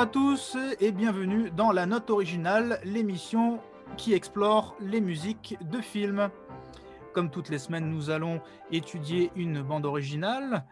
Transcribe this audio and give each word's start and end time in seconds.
À 0.00 0.06
tous 0.06 0.56
et 0.80 0.92
bienvenue 0.92 1.50
dans 1.50 1.72
La 1.72 1.84
Note 1.84 2.08
Originale, 2.08 2.80
l'émission 2.84 3.58
qui 3.98 4.14
explore 4.14 4.74
les 4.80 5.02
musiques 5.02 5.58
de 5.70 5.82
films. 5.82 6.30
Comme 7.12 7.28
toutes 7.28 7.50
les 7.50 7.58
semaines, 7.58 7.90
nous 7.90 8.08
allons 8.08 8.40
étudier 8.72 9.30
une 9.36 9.60
bande 9.60 9.84
originale, 9.84 10.64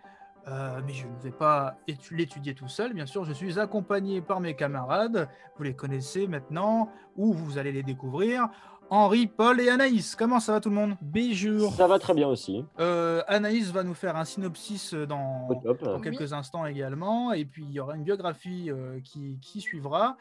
euh, 0.47 0.81
mais 0.87 0.95
je 0.95 1.07
ne 1.07 1.19
vais 1.21 1.31
pas 1.31 1.77
étu- 1.87 2.15
l'étudier 2.17 2.55
tout 2.55 2.69
seul. 2.69 2.95
Bien 2.95 3.05
sûr, 3.05 3.27
je 3.27 3.35
suis 3.35 3.61
accompagné 3.61 4.23
par 4.23 4.41
mes 4.41 4.57
camarades. 4.57 5.29
Vous 5.59 5.63
les 5.63 5.75
connaissez 5.75 6.27
maintenant 6.27 6.91
ou 7.15 7.35
vous 7.35 7.59
allez 7.59 7.73
les 7.73 7.83
découvrir. 7.83 8.49
Henri, 8.91 9.27
Paul 9.27 9.61
et 9.61 9.69
Anaïs. 9.69 10.17
Comment 10.17 10.41
ça 10.41 10.53
va 10.53 10.61
tout 10.61 10.71
le 10.71 10.75
monde? 10.75 10.97
Bijou. 11.03 11.71
Ça 11.73 11.87
va 11.87 11.99
très 11.99 12.15
bien 12.15 12.27
aussi. 12.29 12.65
Euh, 12.81 13.23
Anaïs 13.29 13.71
va 13.71 13.83
nous 13.85 13.95
faire 13.95 14.17
un 14.17 14.25
synopsis 14.25 14.95
dans, 14.95 15.49
top. 15.63 15.83
dans 15.85 15.97
Oui. 15.97 16.03
quelques 16.03 16.33
instants 16.33 16.65
également. 16.65 17.33
Et 17.33 17.45
puis 17.45 17.65
il 17.65 17.73
y 17.73 17.81
aura 17.81 17.97
une 17.97 18.03
biographie 18.05 18.71
euh, 18.71 19.01
qui, 19.05 19.39
qui 19.43 19.61
suivra, 19.61 20.17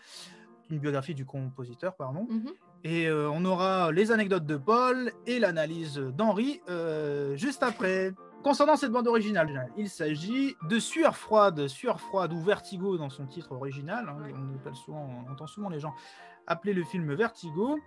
une 0.69 0.79
biographie 0.79 1.15
du 1.15 1.25
compositeur, 1.25 1.95
pardon. 1.95 2.27
Mhm. 2.29 2.51
Et 2.83 3.07
euh, 3.07 3.29
on 3.31 3.43
aura 3.45 3.91
les 3.91 4.11
anecdotes 4.11 4.45
de 4.45 4.57
Paul 4.57 5.11
et 5.25 5.39
l'analyse 5.39 5.97
d'Henri 5.97 6.61
euh, 6.69 7.35
juste 7.37 7.63
après. 7.63 8.13
Concernant 8.43 8.75
cette 8.75 8.91
bande 8.91 9.07
originale, 9.07 9.69
il 9.77 9.89
s'agit 9.89 10.55
de 10.69 10.77
Sueur 10.77 11.17
froide, 11.17 11.67
Sueur 11.67 11.99
froide 11.99 12.31
ou 12.33 12.39
Vertigo 12.39 12.95
dans 12.97 13.09
son 13.09 13.25
titre 13.25 13.51
original. 13.53 14.05
hein. 14.07 14.17
On, 14.31 14.55
appelle 14.55 14.75
souvent, 14.75 15.09
on 15.27 15.31
entend 15.31 15.47
souvent 15.47 15.69
les 15.69 15.79
gens 15.79 15.93
appeler 16.47 16.73
le 16.73 16.83
film 16.83 17.13
Vertigo, 17.13 17.79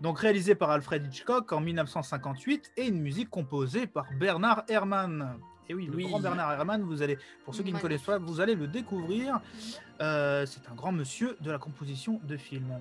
donc 0.00 0.18
réalisé 0.18 0.54
par 0.54 0.70
Alfred 0.70 1.06
Hitchcock 1.06 1.52
en 1.52 1.60
1958 1.60 2.72
et 2.76 2.86
une 2.88 3.00
musique 3.00 3.30
composée 3.30 3.86
par 3.86 4.06
Bernard 4.18 4.64
Herrmann. 4.68 5.38
Et 5.68 5.74
oui, 5.74 5.86
le 5.86 5.96
Oui. 5.96 6.04
grand 6.08 6.20
Bernard 6.20 6.52
Herrmann, 6.52 6.82
vous 6.82 7.02
allez, 7.02 7.18
pour 7.44 7.54
ceux 7.54 7.62
qui 7.62 7.72
ne 7.72 7.78
connaissent 7.78 8.02
pas, 8.02 8.18
vous 8.18 8.40
allez 8.40 8.54
le 8.54 8.66
découvrir. 8.68 9.40
Euh, 10.00 10.46
c'est 10.46 10.68
un 10.70 10.74
grand 10.74 10.92
monsieur 10.92 11.36
de 11.40 11.50
la 11.50 11.58
composition 11.58 12.20
de 12.24 12.36
films. 12.36 12.78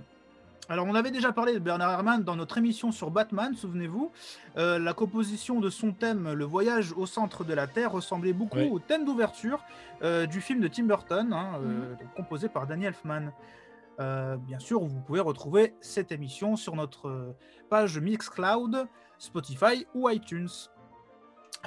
Alors, 0.68 0.88
on 0.88 0.96
avait 0.96 1.12
déjà 1.12 1.32
parlé 1.32 1.54
de 1.54 1.60
Bernard 1.60 1.92
Herrmann 1.92 2.24
dans 2.24 2.36
notre 2.36 2.58
émission 2.58 2.92
sur 2.92 3.12
Batman, 3.12 3.54
souvenez-vous. 3.56 4.12
Euh, 4.58 4.80
la 4.80 4.94
composition 4.94 5.60
de 5.60 5.70
son 5.70 5.92
thème, 5.94 6.34
Le 6.34 6.44
voyage 6.46 6.92
au 6.94 7.06
centre 7.06 7.44
de 7.44 7.54
la 7.54 7.68
Terre, 7.68 7.92
ressemblait 7.92 8.34
beaucoup 8.34 8.58
Oui. 8.58 8.70
au 8.72 8.80
thème 8.80 9.06
d'ouverture 9.06 9.64
euh, 10.02 10.26
du 10.26 10.42
film 10.42 10.60
de 10.62 10.68
Tim 10.68 10.84
Burton, 10.86 11.34
hein, 11.34 11.60
Mhm. 11.60 11.98
composé 12.16 12.50
par 12.50 12.66
Danny 12.68 12.86
Elfman. 12.86 13.32
Euh, 14.00 14.38
bien 14.38 14.60
sûr, 14.60 14.84
vous 14.84 15.02
pouvez 15.02 15.20
retrouver 15.20 15.74
cette 15.80 16.12
émission 16.12 16.56
sur 16.56 16.76
notre 16.76 17.08
euh, 17.08 17.36
page 17.70 17.98
Mixcloud, 17.98 18.88
Spotify 19.18 19.86
ou 19.94 20.10
iTunes. 20.10 20.50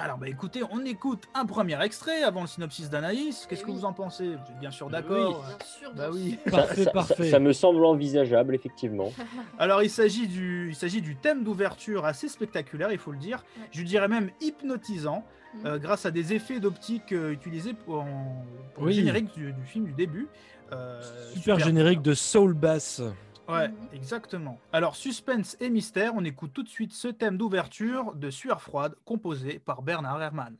Alors, 0.01 0.17
bah 0.17 0.29
écoutez, 0.29 0.61
on 0.71 0.85
écoute 0.85 1.25
un 1.33 1.45
premier 1.45 1.81
extrait 1.83 2.23
avant 2.23 2.41
le 2.41 2.47
synopsis 2.47 2.89
d'Anaïs. 2.89 3.45
Qu'est-ce 3.49 3.61
Eh 3.61 3.65
que 3.65 3.71
oui. 3.71 3.77
vous 3.77 3.85
en 3.85 3.91
pensez? 3.91 4.27
Vous 4.27 4.33
êtes 4.51 4.59
bien 4.59 4.71
sûr 4.71 4.85
Oui, 4.85 4.91
d'accord 4.93 5.45
bien 5.45 5.57
sûr. 5.65 5.93
Bah 5.93 6.09
oui. 6.11 6.37
sûr. 6.41 6.51
Parfait, 6.51 6.83
ça, 6.85 6.91
parfait. 6.91 7.23
Ça, 7.25 7.31
ça 7.31 7.39
me 7.39 7.51
semble 7.51 7.83
envisageable, 7.83 8.55
effectivement. 8.55 9.11
Alors, 9.59 9.83
il 9.83 9.89
s'agit 9.89 10.27
du, 10.27 10.69
il 10.69 10.75
s'agit 10.75 11.01
du 11.01 11.17
thème 11.17 11.43
d'ouverture 11.43 12.05
assez 12.05 12.29
spectaculaire, 12.29 12.91
il 12.93 12.97
faut 12.97 13.11
le 13.11 13.17
dire. 13.17 13.43
Ouais. 13.59 13.67
Je 13.71 13.83
dirais 13.83 14.07
même 14.07 14.31
hypnotisant, 14.41 15.25
Mhm. 15.55 15.65
euh, 15.65 15.77
grâce 15.79 16.05
à 16.05 16.11
des 16.11 16.33
effets 16.33 16.59
d'optique 16.59 17.11
euh, 17.11 17.31
utilisés 17.31 17.73
pour, 17.73 18.01
en- 18.01 18.45
pour 18.75 18.83
Oui. 18.83 18.89
le 18.91 18.95
générique 18.99 19.33
du, 19.33 19.51
du 19.51 19.63
film 19.65 19.85
du 19.85 19.93
début. 19.93 20.27
Euh, 20.71 21.01
Super 21.33 21.57
générique 21.57 22.03
de 22.03 22.13
Soul 22.13 22.53
Bass. 22.53 23.01
Ouais, 23.49 23.67
Mhm. 23.69 23.75
exactement. 23.93 24.59
Alors, 24.71 24.95
suspense 24.95 25.57
et 25.59 25.69
mystère, 25.69 26.13
on 26.15 26.23
écoute 26.23 26.51
tout 26.53 26.63
de 26.63 26.69
suite 26.69 26.93
ce 26.93 27.07
thème 27.07 27.35
d'ouverture 27.37 28.13
de 28.15 28.29
Sueur 28.29 28.61
froide, 28.61 28.93
composé 29.05 29.59
par 29.59 29.81
Bernard 29.81 30.21
Herrmann. 30.21 30.55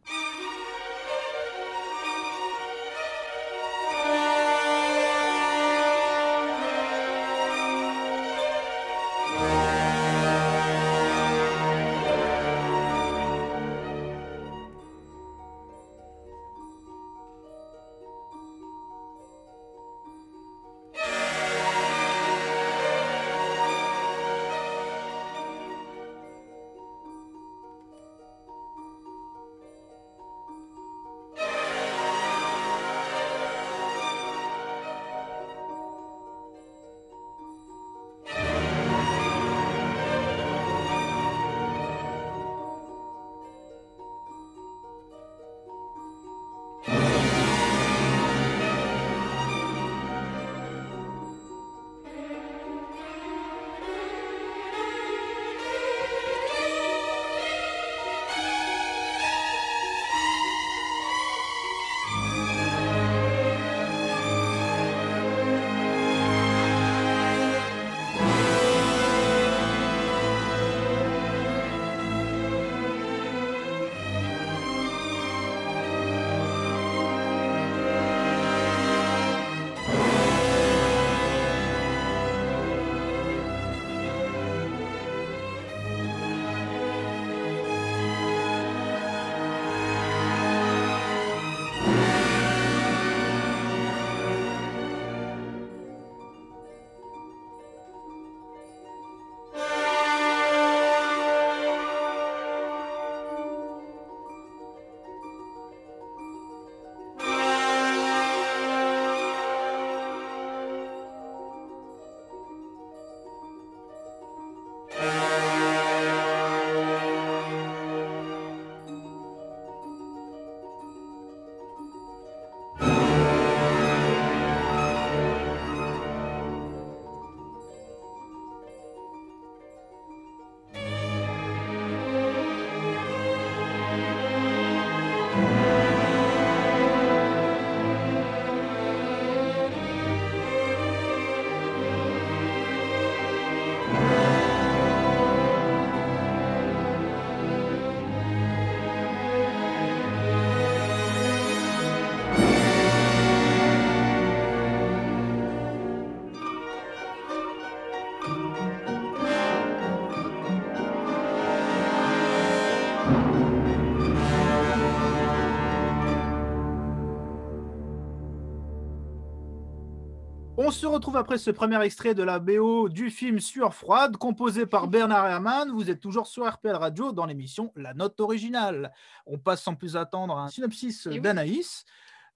Se 170.79 170.87
retrouve 170.87 171.17
après 171.17 171.37
ce 171.37 171.51
premier 171.51 171.81
extrait 171.83 172.13
de 172.15 172.23
la 172.23 172.39
BO 172.39 172.87
du 172.87 173.09
film 173.09 173.41
Sueur 173.41 173.73
froide, 173.75 174.15
composé 174.15 174.65
par 174.65 174.87
Bernard 174.87 175.27
Herrmann. 175.27 175.69
Vous 175.71 175.89
êtes 175.89 175.99
toujours 175.99 176.25
sur 176.25 176.49
RPL 176.49 176.73
Radio 176.73 177.11
dans 177.11 177.25
l'émission 177.25 177.73
La 177.75 177.93
Note 177.93 178.17
Originale. 178.21 178.93
On 179.25 179.37
passe 179.37 179.61
sans 179.61 179.75
plus 179.75 179.97
attendre 179.97 180.37
à 180.37 180.43
un 180.43 180.47
synopsis 180.47 181.05
Eh 181.07 181.15
oui. 181.15 181.19
d'Anaïs. 181.19 181.83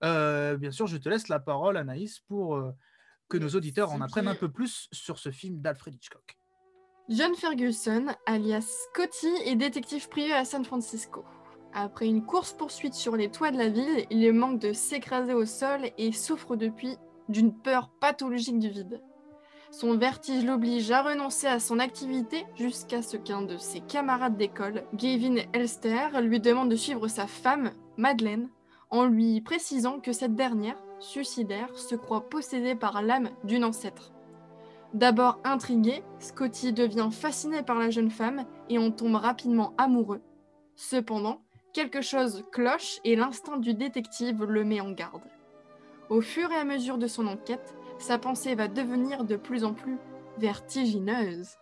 Euh, 0.04 0.58
bien 0.58 0.72
sûr, 0.72 0.88
je 0.88 0.98
te 0.98 1.08
laisse 1.08 1.30
la 1.30 1.40
parole, 1.40 1.78
Anaïs, 1.78 2.20
pour 2.20 2.58
euh, 2.58 2.74
que 3.30 3.38
nos 3.38 3.48
auditeurs 3.48 3.94
en 3.94 4.02
apprennent 4.02 4.28
un 4.28 4.36
peu 4.36 4.52
plus 4.52 4.90
sur 4.92 5.20
ce 5.20 5.32
film 5.32 5.62
d'Alfred 5.62 5.96
Hitchcock. 5.96 6.38
John 7.08 7.34
Ferguson, 7.36 8.08
alias 8.26 8.88
Scotty, 8.92 9.34
est 9.46 9.56
détective 9.56 10.10
privé 10.10 10.34
à 10.34 10.44
San 10.44 10.66
Francisco. 10.66 11.24
Après 11.74 12.08
une 12.08 12.26
course-poursuite 12.26 12.94
sur 12.94 13.16
les 13.16 13.32
toits 13.32 13.52
de 13.52 13.58
la 13.58 13.70
ville, 13.70 14.06
il 14.10 14.34
manque 14.34 14.60
de 14.60 14.74
s'écraser 14.74 15.34
au 15.34 15.46
sol 15.46 15.80
et 15.98 16.12
souffre 16.12 16.58
depuis 16.58 16.98
d'une 17.30 17.54
peur 17.54 17.90
pathologique 18.00 18.60
du 18.60 18.70
vide. 18.70 19.02
Son 19.72 19.98
vertige 19.98 20.46
l'oblige 20.46 20.92
à 20.92 21.02
renoncer 21.02 21.48
à 21.48 21.60
son 21.60 21.80
activité 21.80 22.46
jusqu'à 22.56 23.02
ce 23.02 23.18
qu'un 23.18 23.42
de 23.42 23.58
ses 23.58 23.80
camarades 23.80 24.38
d'école, 24.38 24.84
Gavin 24.94 25.38
Elster, 25.52 26.10
lui 26.22 26.40
demande 26.40 26.70
de 26.70 26.76
suivre 26.76 27.08
sa 27.08 27.26
femme, 27.26 27.72
Madeleine, 27.98 28.50
en 28.92 29.06
lui 29.06 29.42
précisant 29.42 30.00
que 30.00 30.14
cette 30.14 30.36
dernière, 30.36 30.78
suicidaire, 31.00 31.76
se 31.76 31.96
croit 31.96 32.30
possédée 32.30 32.76
par 32.76 33.02
l'âme 33.02 33.32
d'une 33.44 33.66
ancêtre. 33.66 34.14
D'abord 34.94 35.40
intrigué, 35.44 36.04
Scotty 36.20 36.72
devient 36.72 37.10
fasciné 37.12 37.64
par 37.64 37.80
la 37.80 37.90
jeune 37.90 38.12
femme 38.12 38.46
et 38.70 38.78
en 38.78 38.92
tombe 38.92 39.16
rapidement 39.16 39.74
amoureux. 39.80 40.22
Cependant, 40.76 41.42
quelque 41.74 42.02
chose 42.02 42.46
cloche 42.52 43.00
et 43.04 43.16
l'instinct 43.16 43.58
du 43.58 43.74
détective 43.74 44.44
le 44.44 44.64
met 44.64 44.82
en 44.82 44.92
garde. 44.92 45.24
Au 46.10 46.22
fur 46.22 46.52
et 46.52 46.56
à 46.56 46.64
mesure 46.64 46.98
de 46.98 47.08
son 47.08 47.28
enquête, 47.28 47.76
sa 48.00 48.18
pensée 48.18 48.56
va 48.56 48.68
devenir 48.68 49.24
de 49.24 49.36
plus 49.36 49.64
en 49.64 49.74
plus 49.74 49.98
vertigineuse. 50.38 51.58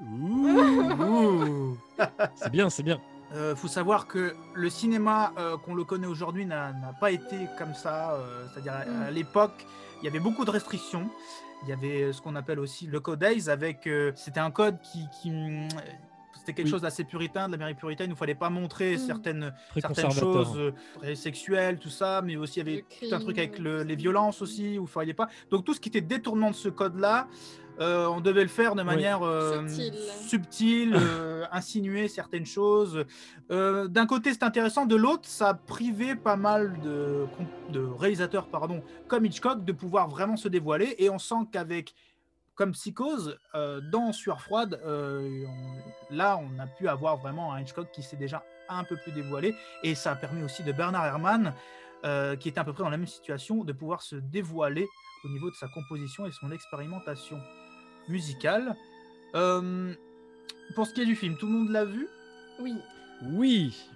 Ouh. 0.00 1.76
C'est 2.34 2.50
bien, 2.50 2.68
c'est 2.68 2.82
bien. 2.82 3.00
Euh, 3.32 3.56
faut 3.56 3.68
savoir 3.68 4.06
que 4.06 4.34
le 4.54 4.68
cinéma 4.70 5.32
euh, 5.38 5.56
qu'on 5.56 5.74
le 5.74 5.84
connaît 5.84 6.06
aujourd'hui 6.06 6.46
n'a 6.46 6.72
pas 7.00 7.10
été 7.10 7.48
comme 7.58 7.74
ça. 7.74 8.12
euh, 8.14 8.44
C'est-à-dire 8.52 8.72
à, 8.74 8.84
Mm. 8.84 9.02
à 9.02 9.10
l'époque, 9.10 9.66
il 10.00 10.04
y 10.04 10.08
avait 10.08 10.20
beaucoup 10.20 10.44
de 10.44 10.50
restrictions. 10.50 11.08
Il 11.62 11.68
y 11.68 11.72
avait 11.72 12.12
ce 12.12 12.20
qu'on 12.20 12.36
appelle 12.36 12.58
aussi 12.60 12.86
le 12.86 13.00
code 13.00 13.22
Hays 13.22 13.48
avec. 13.48 13.86
euh, 13.86 14.12
C'était 14.16 14.40
un 14.40 14.50
code 14.50 14.78
qui. 14.82 15.08
qui, 15.10 15.30
hum, 15.30 15.68
c'était 16.44 16.52
quelque 16.52 16.66
Oui. 16.66 16.70
chose 16.72 16.82
d'assez 16.82 17.04
puritain, 17.04 17.46
de 17.46 17.52
l'Amérique 17.52 17.78
puritaine. 17.78 18.08
Il 18.08 18.12
ne 18.12 18.16
fallait 18.16 18.34
pas 18.34 18.50
montrer 18.50 18.96
Mm. 18.96 18.98
certaines, 18.98 19.54
certaines 19.72 20.04
conservateur. 20.10 20.44
choses 20.44 20.72
euh, 21.04 21.14
sexuelles, 21.14 21.78
tout 21.78 21.88
ça, 21.88 22.20
mais 22.22 22.36
aussi 22.36 22.60
il 22.60 22.68
y 22.68 22.70
avait 22.72 22.84
Le 23.02 23.08
tout 23.08 23.14
un 23.14 23.18
truc 23.20 23.38
avec 23.38 23.58
le- 23.58 23.82
les 23.82 23.96
violences 23.96 24.42
aussi, 24.42 24.78
où 24.78 24.82
il 24.82 24.88
fallait 24.88 25.14
pas. 25.14 25.28
Donc 25.50 25.64
tout 25.64 25.72
ce 25.72 25.80
qui 25.80 25.88
était 25.88 26.02
détournement 26.02 26.50
de 26.50 26.54
ce 26.56 26.68
code-là, 26.68 27.28
euh, 27.80 28.06
on 28.06 28.20
devait 28.20 28.42
le 28.42 28.48
faire 28.48 28.74
de 28.74 28.82
manière 28.82 29.22
euh, 29.22 29.66
Subtile. 29.66 29.94
subtile, 30.28 30.96
euh, 30.96 31.44
insinuer 31.52 32.08
certaines 32.08 32.46
choses. 32.46 33.04
Euh, 33.50 33.88
D'un 33.88 34.06
côté, 34.06 34.32
c'est 34.32 34.42
intéressant, 34.44 34.84
de 34.86 34.96
l'autre, 34.96 35.22
ça 35.28 35.48
a 35.48 35.54
privé 35.54 36.14
pas 36.14 36.36
mal 36.36 36.78
de, 36.84 37.24
de 37.70 37.80
réalisateurs, 37.80 38.46
pardon, 38.48 38.82
comme 39.08 39.24
Hitchcock, 39.24 39.64
de 39.64 39.72
pouvoir 39.72 40.08
vraiment 40.08 40.36
se 40.36 40.48
dévoiler. 40.48 40.94
Et 40.98 41.08
on 41.10 41.18
sent 41.18 41.46
qu'avec 41.50 41.94
comme 42.54 42.72
Psychose, 42.72 43.38
euh, 43.54 43.80
dans 43.80 44.12
Sueur 44.12 44.40
froide, 44.40 44.80
euh, 44.84 45.44
on- 45.46 46.14
là, 46.14 46.38
on 46.38 46.58
a 46.58 46.66
pu 46.66 46.88
avoir 46.88 47.16
vraiment 47.16 47.52
un 47.52 47.60
Hitchcock 47.60 47.90
qui 47.92 48.02
s'est 48.02 48.16
déjà 48.16 48.44
un 48.68 48.84
peu 48.84 48.96
plus 48.96 49.12
dévoilé. 49.12 49.54
Et 49.82 49.94
ça 49.94 50.12
a 50.12 50.16
permis 50.16 50.42
aussi 50.42 50.62
de 50.62 50.72
Bernard 50.72 51.04
Herrmann, 51.06 51.52
euh, 52.04 52.36
qui 52.36 52.48
était 52.48 52.60
à 52.60 52.64
peu 52.64 52.72
près 52.72 52.82
dans 52.82 52.90
la 52.90 52.96
même 52.96 53.06
situation, 53.06 53.64
de 53.64 53.72
pouvoir 53.72 54.02
se 54.02 54.16
dévoiler 54.16 54.86
au 55.24 55.28
niveau 55.28 55.50
de 55.50 55.56
sa 55.56 55.68
composition 55.68 56.26
et 56.26 56.32
son 56.32 56.50
expérimentation 56.52 57.40
musicale. 58.08 58.76
Euh, 59.34 59.94
pour 60.74 60.86
ce 60.86 60.94
qui 60.94 61.02
est 61.02 61.06
du 61.06 61.16
film, 61.16 61.36
tout 61.36 61.46
le 61.46 61.52
monde 61.52 61.70
l'a 61.70 61.84
vu? 61.84 62.08
Oui. 62.60 62.74
Oui. 63.22 63.88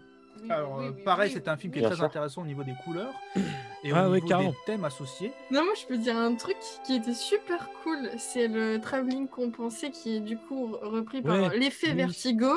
Oui, 0.43 0.51
Alors, 0.51 0.79
oui, 0.79 0.87
euh, 0.87 0.91
oui, 0.97 1.03
pareil, 1.05 1.29
oui. 1.29 1.35
c'est 1.35 1.49
un 1.49 1.57
film 1.57 1.73
qui 1.73 1.79
est 1.81 1.83
très 1.83 1.95
sûr. 1.97 2.05
intéressant 2.05 2.43
au 2.43 2.47
niveau 2.47 2.65
des 2.65 2.75
couleurs 2.85 3.13
et 3.85 3.93
Ah 3.93 4.09
au 4.09 4.13
ouais, 4.13 4.21
niveau 4.21 4.39
des 4.51 4.55
thèmes 4.67 4.85
associés. 4.85 5.33
Non, 5.51 5.65
moi 5.65 5.75
je 5.81 5.87
peux 5.87 5.97
dire 5.99 6.17
un 6.17 6.35
truc 6.35 6.57
qui 6.85 6.95
était 6.97 7.15
super 7.15 7.69
cool. 7.83 8.11
C'est 8.19 8.49
le 8.49 8.79
travelling 8.81 9.29
compensé 9.29 9.91
qui 9.91 10.17
est 10.17 10.21
du 10.21 10.37
coup 10.37 10.77
repris 10.83 11.23
par 11.23 11.41
Ouais, 11.41 11.59
l'effet 11.59 11.89
oui. 11.91 11.95
Vertigo 11.95 12.51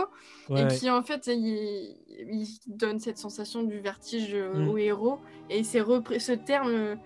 et 0.56 0.68
qui 0.68 0.89
en 0.89 1.01
fait 1.01 1.28
il, 1.28 1.95
il 2.10 2.48
donne 2.68 3.00
cette 3.00 3.18
sensation 3.18 3.63
du 3.63 3.80
vertige 3.80 4.34
euh, 4.34 4.54
Mm. 4.54 4.69
au 4.69 4.77
héros. 4.77 5.19
Et 5.50 5.63
c'est 5.63 5.81
repris, 5.81 6.19
ce 6.19 6.31
terme 6.34 6.98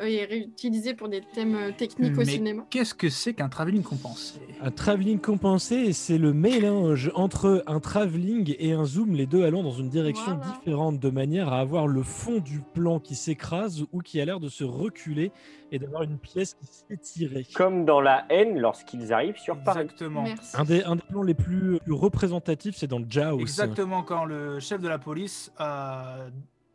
euh, 0.00 0.06
est 0.06 0.24
réutilisé 0.24 0.94
pour 0.94 1.08
des 1.08 1.20
thèmes 1.20 1.54
euh, 1.54 1.70
techniques 1.76 2.14
au 2.14 2.18
Mais 2.18 2.24
cinéma. 2.24 2.64
Qu'est-ce 2.70 2.94
que 2.94 3.08
c'est 3.08 3.34
qu'un 3.34 3.48
travelling 3.48 3.82
compensé? 3.82 4.40
Un 4.62 4.70
travelling 4.70 5.18
compensé, 5.18 5.92
c'est 5.92 6.18
le 6.18 6.32
mélange 6.32 7.10
entre 7.14 7.62
un 7.66 7.80
travelling 7.80 8.54
et 8.58 8.72
un 8.72 8.84
zoom, 8.84 9.14
les 9.14 9.26
deux 9.26 9.44
allant 9.44 9.62
dans 9.62 9.72
une 9.72 9.88
direction 9.88 10.36
Voilà. 10.36 10.52
différente, 10.58 10.98
de 10.98 11.10
manière 11.10 11.52
à 11.52 11.60
avoir 11.60 11.86
le 11.86 12.02
fond 12.02 12.38
du 12.38 12.60
plan 12.74 12.98
qui 13.00 13.14
s'écrase 13.14 13.84
ou 13.92 14.00
qui 14.00 14.20
a 14.20 14.24
l'air 14.24 14.40
de 14.40 14.48
se 14.48 14.64
reculer 14.64 15.32
et 15.72 15.78
d'avoir 15.78 16.02
une 16.02 16.18
pièce 16.18 16.54
qui 16.54 16.66
s'étirait. 16.66 17.44
Comme 17.54 17.84
dans 17.84 18.00
la 18.00 18.24
haine 18.28 18.58
lorsqu'ils 18.58 19.12
arrivent 19.12 19.38
sur 19.38 19.56
Paris. 19.62 19.82
Exactement. 19.82 20.24
Un 20.54 20.64
des, 20.64 20.82
un 20.82 20.96
des 20.96 21.02
plans 21.08 21.22
les 21.22 21.34
plus, 21.34 21.78
plus 21.78 21.92
représentatifs, 21.92 22.74
c'est 22.76 22.88
dans 22.88 23.00
Jaws. 23.08 23.38
Exactement 23.40 24.02
quand 24.02 24.24
le 24.24 24.58
chef 24.58 24.80
de 24.80 24.88
la 24.88 24.98
police 24.98 25.52
euh, 25.60 26.28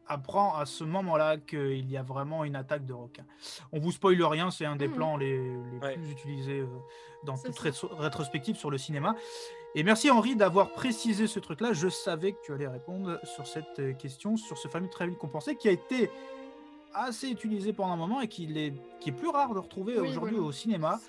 apprend 0.07 0.55
à 0.55 0.65
ce 0.65 0.83
moment-là 0.83 1.37
qu'il 1.37 1.89
y 1.89 1.97
a 1.97 2.03
vraiment 2.03 2.43
une 2.43 2.55
attaque 2.55 2.85
de 2.85 2.93
requins. 2.93 3.25
On 3.71 3.79
vous 3.79 3.91
spoile 3.91 4.21
rien, 4.23 4.51
c'est 4.51 4.65
un 4.65 4.75
des 4.75 4.87
Mhm. 4.87 4.93
plans 4.95 5.17
les, 5.17 5.37
les 5.37 5.79
Ouais. 5.81 5.93
plus 5.95 6.11
utilisés 6.11 6.59
euh, 6.59 6.67
dans 7.23 7.37
toute 7.37 7.57
rétro- 7.59 7.93
rétrospective 7.97 8.55
sur 8.55 8.69
le 8.69 8.77
cinéma. 8.77 9.15
Et 9.73 9.83
merci 9.83 10.09
Henri 10.09 10.35
d'avoir 10.35 10.71
précisé 10.71 11.27
ce 11.27 11.39
truc-là. 11.39 11.73
Je 11.73 11.89
savais 11.89 12.31
que 12.33 12.37
tu 12.45 12.53
allais 12.53 12.67
répondre 12.67 13.19
sur 13.23 13.45
cette 13.47 13.79
euh, 13.79 13.93
question, 13.93 14.37
sur 14.37 14.57
ce 14.57 14.67
fameux 14.67 14.89
travelling 14.89 15.17
compensé 15.17 15.55
qui 15.55 15.67
a 15.67 15.71
été 15.71 16.09
assez 16.93 17.27
utilisé 17.29 17.73
pendant 17.73 17.91
un 17.91 17.97
moment 17.97 18.21
et 18.21 18.29
qui 18.29 18.45
est, 18.57 18.73
qui 19.01 19.09
est 19.09 19.11
plus 19.11 19.27
rare 19.27 19.53
de 19.53 19.59
retrouver 19.59 19.99
Oui, 19.99 20.07
aujourd'hui 20.07 20.35
voilà. 20.35 20.47
au 20.47 20.51
cinéma. 20.53 20.99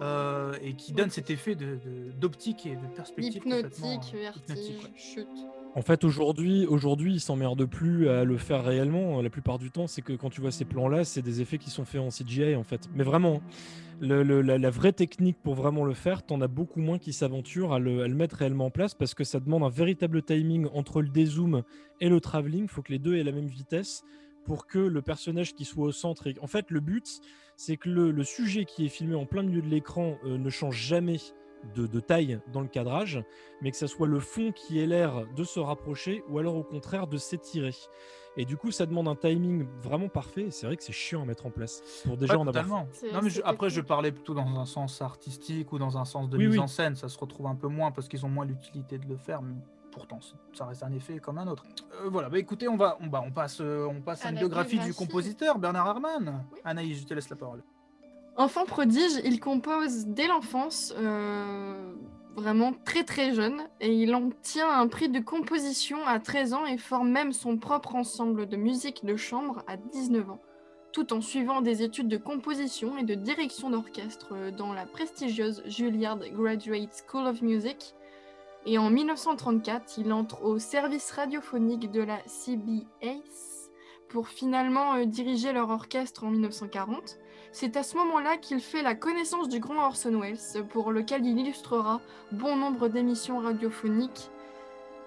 Euh, 0.00 0.54
et 0.62 0.74
qui 0.74 0.92
donne 0.92 1.10
cet 1.10 1.30
effet 1.30 1.54
de- 1.54 1.76
de- 1.76 2.10
d'optique 2.12 2.64
et 2.66 2.76
de 2.76 2.86
perspective 2.94 3.36
hypnotique, 3.36 4.14
vertige, 4.14 4.34
hypnotique, 4.46 4.82
ouais. 4.82 4.98
chute. 4.98 5.28
En 5.76 5.82
fait, 5.82 6.04
aujourd'hui, 6.04 6.64
aujourd'hui, 6.64 7.12
ils 7.12 7.20
s'emmerdent 7.20 7.66
plus 7.66 8.08
à 8.08 8.24
le 8.24 8.38
faire 8.38 8.64
réellement. 8.64 9.20
La 9.20 9.28
plupart 9.28 9.58
du 9.58 9.70
temps, 9.70 9.86
c'est 9.86 10.00
que 10.00 10.14
quand 10.14 10.30
tu 10.30 10.40
vois 10.40 10.50
ces 10.50 10.64
plans-là, 10.64 11.04
c'est 11.04 11.20
des 11.20 11.42
effets 11.42 11.58
qui 11.58 11.68
sont 11.68 11.84
faits 11.84 12.00
en 12.00 12.08
CGI, 12.08 12.56
en 12.56 12.62
fait. 12.62 12.88
Mais 12.94 13.04
vraiment, 13.04 13.42
le- 14.00 14.22
la, 14.40 14.70
vraie 14.70 14.94
technique 14.94 15.36
pour 15.42 15.54
vraiment 15.54 15.84
le 15.84 15.92
faire, 15.92 16.24
t'en 16.24 16.40
as 16.40 16.48
beaucoup 16.48 16.80
moins 16.80 16.98
qui 16.98 17.12
s'aventurent 17.12 17.74
à 17.74 17.78
le, 17.78 18.08
mettre 18.08 18.36
réellement 18.36 18.64
en 18.64 18.70
place 18.70 18.94
parce 18.94 19.12
que 19.12 19.22
ça 19.22 19.38
demande 19.38 19.64
un 19.64 19.68
véritable 19.68 20.22
timing 20.22 20.66
entre 20.72 21.02
le 21.02 21.10
dézoom 21.10 21.62
et 22.00 22.08
le 22.08 22.20
travelling. 22.20 22.62
Il 22.62 22.68
faut 22.68 22.80
que 22.80 22.92
les 22.92 22.98
deux 22.98 23.14
aient 23.14 23.22
la 23.22 23.32
même 23.32 23.48
vitesse 23.48 24.02
pour 24.46 24.66
que 24.66 24.78
le 24.78 25.02
personnage 25.02 25.52
qui 25.52 25.66
soit 25.66 25.88
au 25.88 25.92
centre. 25.92 26.26
En 26.40 26.46
fait, 26.46 26.70
le 26.70 26.80
but, 26.80 27.20
c'est 27.58 27.76
que 27.76 27.90
le, 27.90 28.12
le 28.12 28.24
sujet 28.24 28.64
qui 28.64 28.86
est 28.86 28.88
filmé 28.88 29.14
en 29.14 29.26
plein 29.26 29.42
milieu 29.42 29.60
de 29.60 29.68
l'écran 29.68 30.16
euh, 30.24 30.38
ne 30.38 30.48
change 30.48 30.76
jamais 30.76 31.18
de, 31.74 31.86
de 31.86 32.00
taille 32.00 32.40
dans 32.52 32.60
le 32.60 32.68
cadrage, 32.68 33.22
mais 33.62 33.70
que 33.70 33.76
ça 33.76 33.86
soit 33.88 34.06
le 34.06 34.20
fond 34.20 34.52
qui 34.52 34.80
ait 34.80 34.86
l'air 34.86 35.26
de 35.34 35.44
se 35.44 35.58
rapprocher 35.60 36.22
ou 36.28 36.38
alors 36.38 36.56
au 36.56 36.62
contraire 36.62 37.06
de 37.06 37.16
s'étirer. 37.18 37.74
Et 38.38 38.44
du 38.44 38.56
coup, 38.58 38.70
ça 38.70 38.84
demande 38.84 39.08
un 39.08 39.14
timing 39.14 39.66
vraiment 39.82 40.08
parfait. 40.08 40.42
et 40.42 40.50
C'est 40.50 40.66
vrai 40.66 40.76
que 40.76 40.82
c'est 40.82 40.92
chiant 40.92 41.22
à 41.22 41.24
mettre 41.24 41.46
en 41.46 41.50
place 41.50 41.82
pour 42.04 42.18
déjà 42.18 42.34
Ouais, 42.34 42.40
en 42.40 42.46
avoir. 42.46 42.66
Non, 43.12 43.20
mais 43.22 43.30
je- 43.30 43.40
après, 43.44 43.70
je 43.70 43.80
parlais 43.80 44.12
plutôt 44.12 44.34
dans 44.34 44.46
un 44.60 44.66
sens 44.66 45.00
artistique 45.00 45.72
ou 45.72 45.78
dans 45.78 45.96
un 45.96 46.04
sens 46.04 46.28
de 46.28 46.36
Oui, 46.36 46.44
mise 46.46 46.56
oui. 46.56 46.58
en 46.58 46.66
scène. 46.66 46.96
Ça 46.96 47.08
se 47.08 47.18
retrouve 47.18 47.46
un 47.46 47.54
peu 47.54 47.68
moins 47.68 47.92
parce 47.92 48.08
qu'ils 48.08 48.26
ont 48.26 48.28
moins 48.28 48.44
l'utilité 48.44 48.98
de 48.98 49.06
le 49.08 49.16
faire. 49.16 49.40
Mais 49.40 49.54
pourtant, 49.90 50.20
ça 50.52 50.66
reste 50.66 50.82
un 50.82 50.92
effet 50.92 51.18
comme 51.18 51.38
un 51.38 51.46
autre. 51.46 51.64
Euh, 52.04 52.10
voilà, 52.10 52.28
bah 52.28 52.38
écoutez, 52.38 52.68
on, 52.68 52.76
va, 52.76 52.98
on, 53.00 53.06
bah, 53.06 53.22
on 53.24 53.30
passe, 53.32 53.62
euh, 53.62 53.86
on 53.86 54.02
passe 54.02 54.26
à, 54.26 54.28
une 54.28 54.34
la 54.34 54.40
biographie 54.42 54.80
du 54.80 54.92
compositeur, 54.92 55.58
Bernard 55.58 55.86
Herrmann. 55.88 56.44
Oui. 56.52 56.58
Anaïs, 56.62 56.98
je 57.00 57.06
te 57.06 57.14
laisse 57.14 57.30
la 57.30 57.36
parole. 57.36 57.62
Enfant 58.38 58.66
prodige, 58.66 59.20
il 59.24 59.40
compose 59.40 60.06
dès 60.08 60.26
l'enfance, 60.26 60.92
euh, 60.98 61.94
vraiment 62.36 62.74
très 62.84 63.02
très 63.02 63.32
jeune, 63.32 63.62
et 63.80 63.90
il 63.90 64.14
obtient 64.14 64.70
un 64.70 64.88
prix 64.88 65.08
de 65.08 65.20
composition 65.20 66.06
à 66.06 66.20
13 66.20 66.52
ans 66.52 66.66
et 66.66 66.76
forme 66.76 67.08
même 67.08 67.32
son 67.32 67.56
propre 67.56 67.94
ensemble 67.94 68.46
de 68.46 68.58
musique 68.58 69.06
de 69.06 69.16
chambre 69.16 69.62
à 69.66 69.78
19 69.78 70.30
ans, 70.30 70.42
tout 70.92 71.14
en 71.14 71.22
suivant 71.22 71.62
des 71.62 71.82
études 71.82 72.08
de 72.08 72.18
composition 72.18 72.98
et 72.98 73.04
de 73.04 73.14
direction 73.14 73.70
d'orchestre 73.70 74.50
dans 74.50 74.74
la 74.74 74.84
prestigieuse 74.84 75.62
Juilliard 75.64 76.18
Graduate 76.18 77.04
School 77.08 77.26
of 77.26 77.40
Music. 77.40 77.94
Et 78.66 78.76
en 78.76 78.90
1934, 78.90 79.96
il 79.96 80.12
entre 80.12 80.44
au 80.44 80.58
service 80.58 81.10
radiophonique 81.10 81.90
de 81.90 82.02
la 82.02 82.18
CBS 82.26 83.70
pour 84.10 84.28
finalement 84.28 84.94
euh, 84.94 85.06
diriger 85.06 85.52
leur 85.52 85.70
orchestre 85.70 86.24
en 86.24 86.30
1940. 86.30 87.18
C'est 87.58 87.78
à 87.78 87.82
ce 87.82 87.96
moment-là 87.96 88.36
qu'il 88.36 88.60
fait 88.60 88.82
la 88.82 88.94
connaissance 88.94 89.48
du 89.48 89.60
grand 89.60 89.86
Orson 89.86 90.20
Welles, 90.20 90.66
pour 90.68 90.92
lequel 90.92 91.24
il 91.24 91.38
illustrera 91.38 92.02
bon 92.30 92.54
nombre 92.54 92.88
d'émissions 92.88 93.38
radiophoniques 93.38 94.28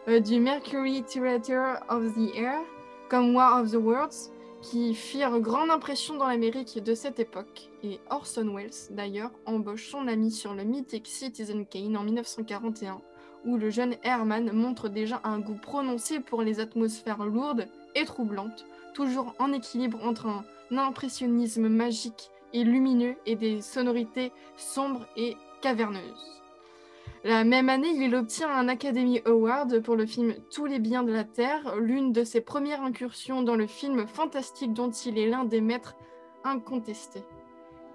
euh, 0.07 0.19
du 0.19 0.39
Mercury 0.39 1.03
Theatre 1.03 1.83
of 1.89 2.15
the 2.15 2.35
Air, 2.35 2.59
comme 3.07 3.35
War 3.35 3.61
of 3.61 3.69
the 3.69 3.75
Worlds, 3.75 4.31
qui 4.63 4.95
firent 4.95 5.39
grande 5.39 5.69
impression 5.69 6.15
dans 6.15 6.25
l'Amérique 6.25 6.83
de 6.83 6.95
cette 6.95 7.19
époque. 7.19 7.69
Et 7.83 7.99
Orson 8.09 8.51
Welles, 8.55 8.89
d'ailleurs, 8.89 9.29
embauche 9.45 9.87
son 9.87 10.07
ami 10.07 10.31
sur 10.31 10.55
le 10.55 10.63
mythique 10.63 11.05
Citizen 11.05 11.67
Kane 11.67 11.95
en 11.97 12.03
1941, 12.03 12.99
où 13.45 13.57
le 13.57 13.69
jeune 13.69 13.95
Herman 14.01 14.51
montre 14.53 14.89
déjà 14.89 15.21
un 15.23 15.37
goût 15.37 15.59
prononcé 15.61 16.19
pour 16.19 16.41
les 16.41 16.59
atmosphères 16.59 17.23
lourdes 17.23 17.67
et 17.93 18.05
troublantes, 18.05 18.65
toujours 18.95 19.35
en 19.37 19.53
équilibre 19.53 20.03
entre 20.03 20.25
un 20.25 20.43
impressionnisme 20.79 21.67
magique 21.67 22.31
et 22.53 22.63
lumineux 22.63 23.15
et 23.25 23.35
des 23.35 23.61
sonorités 23.61 24.31
sombres 24.55 25.05
et 25.15 25.35
caverneuses. 25.61 26.39
La 27.25 27.43
même 27.43 27.67
année, 27.67 27.89
il 27.89 28.15
obtient 28.15 28.49
un 28.49 28.69
Academy 28.69 29.21
Award 29.25 29.81
pour 29.81 29.97
le 29.97 30.05
film 30.05 30.35
Tous 30.49 30.65
les 30.65 30.79
biens 30.79 31.03
de 31.03 31.11
la 31.11 31.25
Terre, 31.25 31.75
l'une 31.75 32.13
de 32.13 32.23
ses 32.23 32.39
premières 32.39 32.81
incursions 32.81 33.41
dans 33.41 33.57
le 33.57 33.67
film 33.67 34.07
fantastique 34.07 34.73
dont 34.73 34.89
il 34.89 35.17
est 35.17 35.27
l'un 35.27 35.43
des 35.43 35.59
maîtres 35.59 35.95
incontestés. 36.45 37.25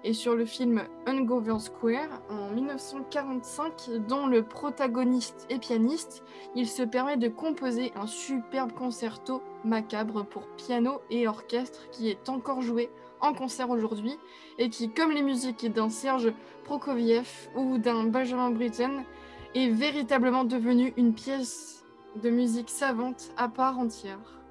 Et 0.03 0.13
sur 0.13 0.35
le 0.35 0.45
film 0.45 0.83
Ungovern 1.07 1.59
Square 1.59 2.21
en 2.29 2.51
1945, 2.51 4.05
dont 4.07 4.27
le 4.27 4.43
protagoniste 4.43 5.47
est 5.49 5.57
pianiste, 5.57 6.23
il 6.53 6.67
se 6.67 6.83
permet 6.83 7.17
de 7.17 7.27
composer 7.27 7.91
un 7.95 8.05
superbe 8.05 8.73
concerto 8.73 9.41
macabre 9.63 10.23
pour 10.23 10.45
piano 10.49 11.01
et 11.09 11.27
orchestre 11.27 11.89
qui 11.89 12.09
est 12.09 12.29
encore 12.29 12.61
joué 12.61 12.91
en 13.21 13.33
concert 13.33 13.69
aujourd'hui 13.69 14.17
et 14.57 14.69
qui, 14.69 14.91
comme 14.91 15.11
les 15.11 15.21
musiques 15.21 15.71
d'un 15.71 15.89
Serge 15.89 16.33
Prokofiev 16.63 17.49
ou 17.55 17.77
d'un 17.77 18.05
Benjamin 18.05 18.51
Britten, 18.51 19.03
est 19.53 19.69
véritablement 19.69 20.43
devenu 20.43 20.93
une 20.97 21.13
pièce 21.13 21.83
de 22.21 22.29
musique 22.29 22.69
savante 22.69 23.31
à 23.37 23.47
part 23.49 23.79
entière. 23.79 24.41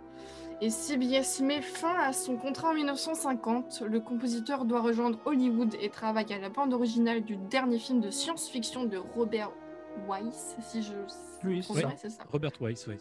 Et 0.61 0.71
CBS 0.71 1.41
met 1.43 1.61
fin 1.61 1.95
à 1.95 2.13
son 2.13 2.37
contrat 2.37 2.71
en 2.71 2.75
1950. 2.75 3.83
Le 3.87 4.01
compositeur 4.01 4.65
doit 4.65 4.81
rejoindre 4.81 5.19
Hollywood 5.25 5.77
et 5.81 5.91
travaille 5.91 6.33
à 6.33 6.39
la 6.39 6.49
bande 6.49 6.73
originale 6.73 7.23
du 7.23 7.37
dernier 7.37 7.79
film 7.79 8.01
de 8.01 8.11
science-fiction 8.11 8.85
de 8.85 8.97
Robert 8.97 9.51
Weiss, 10.09 10.57
si 10.61 10.83
je 10.83 10.93
Oui, 11.45 11.63
c'est 11.63 11.81
ça. 11.81 11.91
c'est 11.97 12.11
ça. 12.11 12.25
Robert 12.31 12.53
Weiss, 12.61 12.87
oui. 12.87 12.97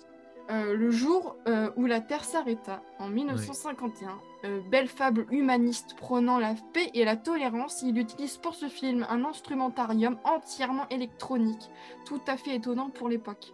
Euh, 0.50 0.76
le 0.76 0.92
jour 0.92 1.38
euh, 1.48 1.70
où 1.78 1.86
la 1.86 2.02
Terre 2.02 2.26
s'arrêta, 2.26 2.82
en 3.00 3.08
1951, 3.08 4.20
euh, 4.44 4.60
belle 4.70 4.90
fable 4.90 5.26
humaniste 5.32 5.96
prônant 5.96 6.38
la 6.38 6.54
paix 6.74 6.90
et 6.94 7.06
la 7.06 7.16
tolérance, 7.16 7.82
il 7.82 7.98
utilise 7.98 8.36
pour 8.38 8.54
ce 8.54 8.68
film 8.68 9.06
un 9.10 9.24
instrumentarium 9.24 10.18
entièrement 10.26 10.88
électronique, 10.90 11.70
tout 12.06 12.20
à 12.28 12.36
fait 12.36 12.56
étonnant 12.56 12.90
pour 12.90 13.08
l'époque. 13.08 13.54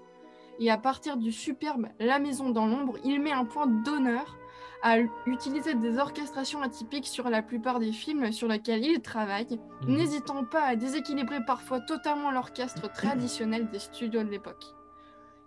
Et 0.59 0.71
à 0.71 0.77
partir 0.77 1.17
du 1.17 1.31
superbe 1.31 1.87
La 1.99 2.17
Maison 2.17 2.49
dans 2.49 2.65
l'ombre, 2.65 2.97
il 3.05 3.21
met 3.21 3.31
un 3.31 3.45
point 3.45 3.67
d'honneur 3.67 4.35
à 4.81 4.97
utiliser 5.27 5.75
des 5.75 5.99
orchestrations 5.99 6.61
atypiques 6.61 7.05
sur 7.07 7.29
la 7.29 7.41
plupart 7.43 7.79
des 7.79 7.91
films 7.91 8.31
sur 8.31 8.47
lesquels 8.47 8.83
il 8.83 9.01
travaille, 9.01 9.59
Mhm. 9.83 9.95
n'hésitant 9.95 10.43
pas 10.43 10.63
à 10.63 10.75
déséquilibrer 10.75 11.45
parfois 11.45 11.81
totalement 11.81 12.31
l'orchestre 12.31 12.91
traditionnel 12.91 13.69
des 13.69 13.79
studios 13.79 14.23
de 14.23 14.29
l'époque. 14.29 14.73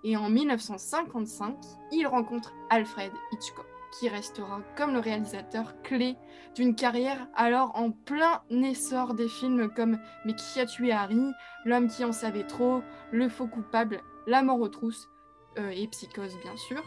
Et 0.05 0.17
en 0.17 0.29
1955, 0.29 1.57
il 1.93 2.07
rencontre 2.07 2.53
Alfred 2.71 3.13
Hitchcock, 3.33 3.67
qui 3.99 4.09
restera 4.09 4.61
comme 4.77 4.93
le 4.95 4.99
réalisateur 4.99 5.81
clé 5.83 6.17
d'une 6.55 6.75
carrière 6.75 7.29
alors 7.35 7.73
en 7.77 7.91
plein 7.93 8.43
essor 8.51 9.15
des 9.15 9.29
films 9.29 9.73
comme 9.75 9.99
Mais 10.25 10.35
qui 10.35 10.61
a 10.61 10.67
tué 10.67 10.93
Harry, 10.93 11.31
L'homme 11.65 11.89
qui 11.89 12.05
en 12.05 12.13
savait 12.13 12.47
trop, 12.47 12.83
Le 13.13 13.29
faux 13.29 13.47
coupable, 13.47 14.01
La 14.27 14.43
mort 14.43 14.61
aux 14.61 14.69
trousses 14.69 15.09
euh, 15.59 15.71
et 15.71 15.87
Psychose 15.89 16.37
bien 16.43 16.57
sûr. 16.57 16.83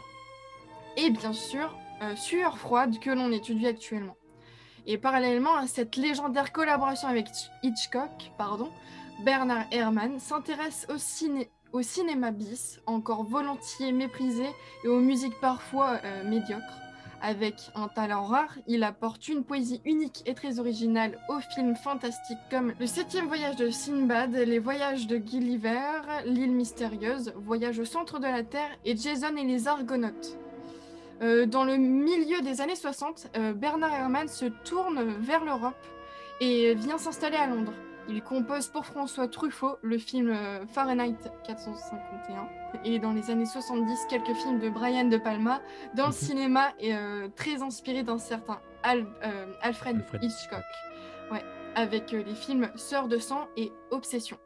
Et 0.98 1.10
bien 1.10 1.32
sûr, 1.32 1.74
euh, 2.02 2.14
Sueur 2.16 2.58
froide 2.58 2.98
que 2.98 3.10
l'on 3.10 3.32
étudie 3.32 3.66
actuellement. 3.66 4.16
Et 4.86 4.98
parallèlement 4.98 5.56
à 5.56 5.66
cette 5.66 5.96
légendaire 5.96 6.52
collaboration 6.52 7.08
avec 7.08 7.28
Hitch- 7.28 7.50
Hitchcock, 7.62 8.30
pardon, 8.38 8.70
Bernard 9.24 9.64
Herrmann 9.72 10.18
s'intéresse 10.20 10.86
au, 10.90 10.96
ciné- 10.98 11.50
au 11.76 11.82
cinéma 11.82 12.30
bis, 12.30 12.80
encore 12.86 13.24
volontiers 13.24 13.92
méprisé, 13.92 14.46
et 14.82 14.88
aux 14.88 14.98
musiques 14.98 15.38
parfois 15.42 16.00
euh, 16.04 16.24
médiocres. 16.24 16.80
Avec 17.20 17.54
un 17.74 17.88
talent 17.88 18.24
rare, 18.24 18.54
il 18.66 18.82
apporte 18.82 19.28
une 19.28 19.44
poésie 19.44 19.82
unique 19.84 20.22
et 20.24 20.32
très 20.32 20.58
originale 20.58 21.18
aux 21.28 21.40
films 21.54 21.76
fantastiques 21.76 22.38
comme 22.50 22.72
Le 22.80 22.86
septième 22.86 23.26
voyage 23.26 23.56
de 23.56 23.68
Sinbad, 23.68 24.34
Les 24.34 24.58
voyages 24.58 25.06
de 25.06 25.18
Gulliver, 25.18 26.00
L'île 26.24 26.52
mystérieuse, 26.52 27.34
Voyage 27.36 27.78
au 27.78 27.84
centre 27.84 28.20
de 28.20 28.26
la 28.26 28.42
Terre 28.42 28.70
et 28.86 28.96
Jason 28.96 29.36
et 29.36 29.44
les 29.44 29.68
Argonautes. 29.68 30.38
Euh, 31.20 31.44
dans 31.44 31.64
le 31.64 31.76
milieu 31.76 32.40
des 32.40 32.62
années 32.62 32.76
60, 32.76 33.28
euh, 33.36 33.52
Bernard 33.52 33.92
Herrmann 33.92 34.28
se 34.28 34.46
tourne 34.46 35.02
vers 35.20 35.44
l'Europe 35.44 35.74
et 36.40 36.74
vient 36.74 36.96
s'installer 36.96 37.36
à 37.36 37.46
Londres. 37.46 37.72
Il 38.08 38.22
compose 38.22 38.68
pour 38.68 38.86
François 38.86 39.26
Truffaut 39.26 39.78
le 39.82 39.98
film 39.98 40.28
euh, 40.30 40.64
Fahrenheit 40.68 41.16
451 41.44 42.48
et 42.84 42.98
dans 43.00 43.12
les 43.12 43.30
années 43.30 43.46
70 43.46 44.06
quelques 44.08 44.32
films 44.34 44.60
de 44.60 44.68
Brian 44.68 45.04
De 45.08 45.16
Palma 45.16 45.60
dans 45.94 46.04
le 46.04 46.08
Mhm. 46.10 46.14
cinéma 46.14 46.68
et 46.78 46.94
euh, 46.94 47.28
très 47.34 47.62
inspiré 47.62 48.04
d'un 48.04 48.18
certain 48.18 48.60
Al- 48.84 49.06
euh, 49.24 49.46
Alfred, 49.60 49.96
Alfred 49.96 50.22
Hitchcock. 50.22 50.62
Ouais, 51.32 51.42
avec 51.74 52.14
euh, 52.14 52.22
les 52.24 52.34
films 52.36 52.70
Sœurs 52.76 53.08
de 53.08 53.18
sang 53.18 53.48
et 53.56 53.72
Obsession. 53.90 54.38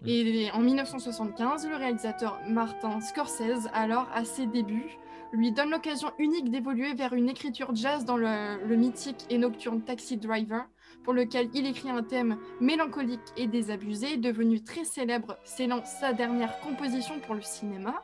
Mhm. 0.00 0.08
Et 0.08 0.50
en 0.52 0.60
1975, 0.60 1.68
le 1.68 1.76
réalisateur 1.76 2.40
Martin 2.48 3.00
Scorsese, 3.02 3.68
alors 3.74 4.08
à 4.14 4.24
ses 4.24 4.46
débuts, 4.46 4.96
lui 5.32 5.52
donne 5.52 5.70
l'occasion 5.70 6.10
unique 6.18 6.50
d'évoluer 6.50 6.94
vers 6.94 7.12
une 7.12 7.28
écriture 7.28 7.74
jazz 7.74 8.04
dans 8.06 8.16
le, 8.16 8.64
le 8.66 8.76
mythique 8.76 9.26
et 9.30 9.36
nocturne 9.38 9.82
Taxi 9.82 10.16
Driver, 10.16 10.64
pour 11.04 11.12
lequel 11.12 11.48
il 11.54 11.66
écrit 11.66 11.90
un 11.90 12.02
thème 12.02 12.38
mélancolique 12.60 13.20
et 13.36 13.46
désabusé, 13.46 14.16
devenu 14.16 14.62
très 14.62 14.84
célèbre, 14.84 15.36
scellant 15.44 15.84
sa 15.84 16.12
dernière 16.12 16.60
composition 16.60 17.18
pour 17.20 17.34
le 17.34 17.42
cinéma. 17.42 18.02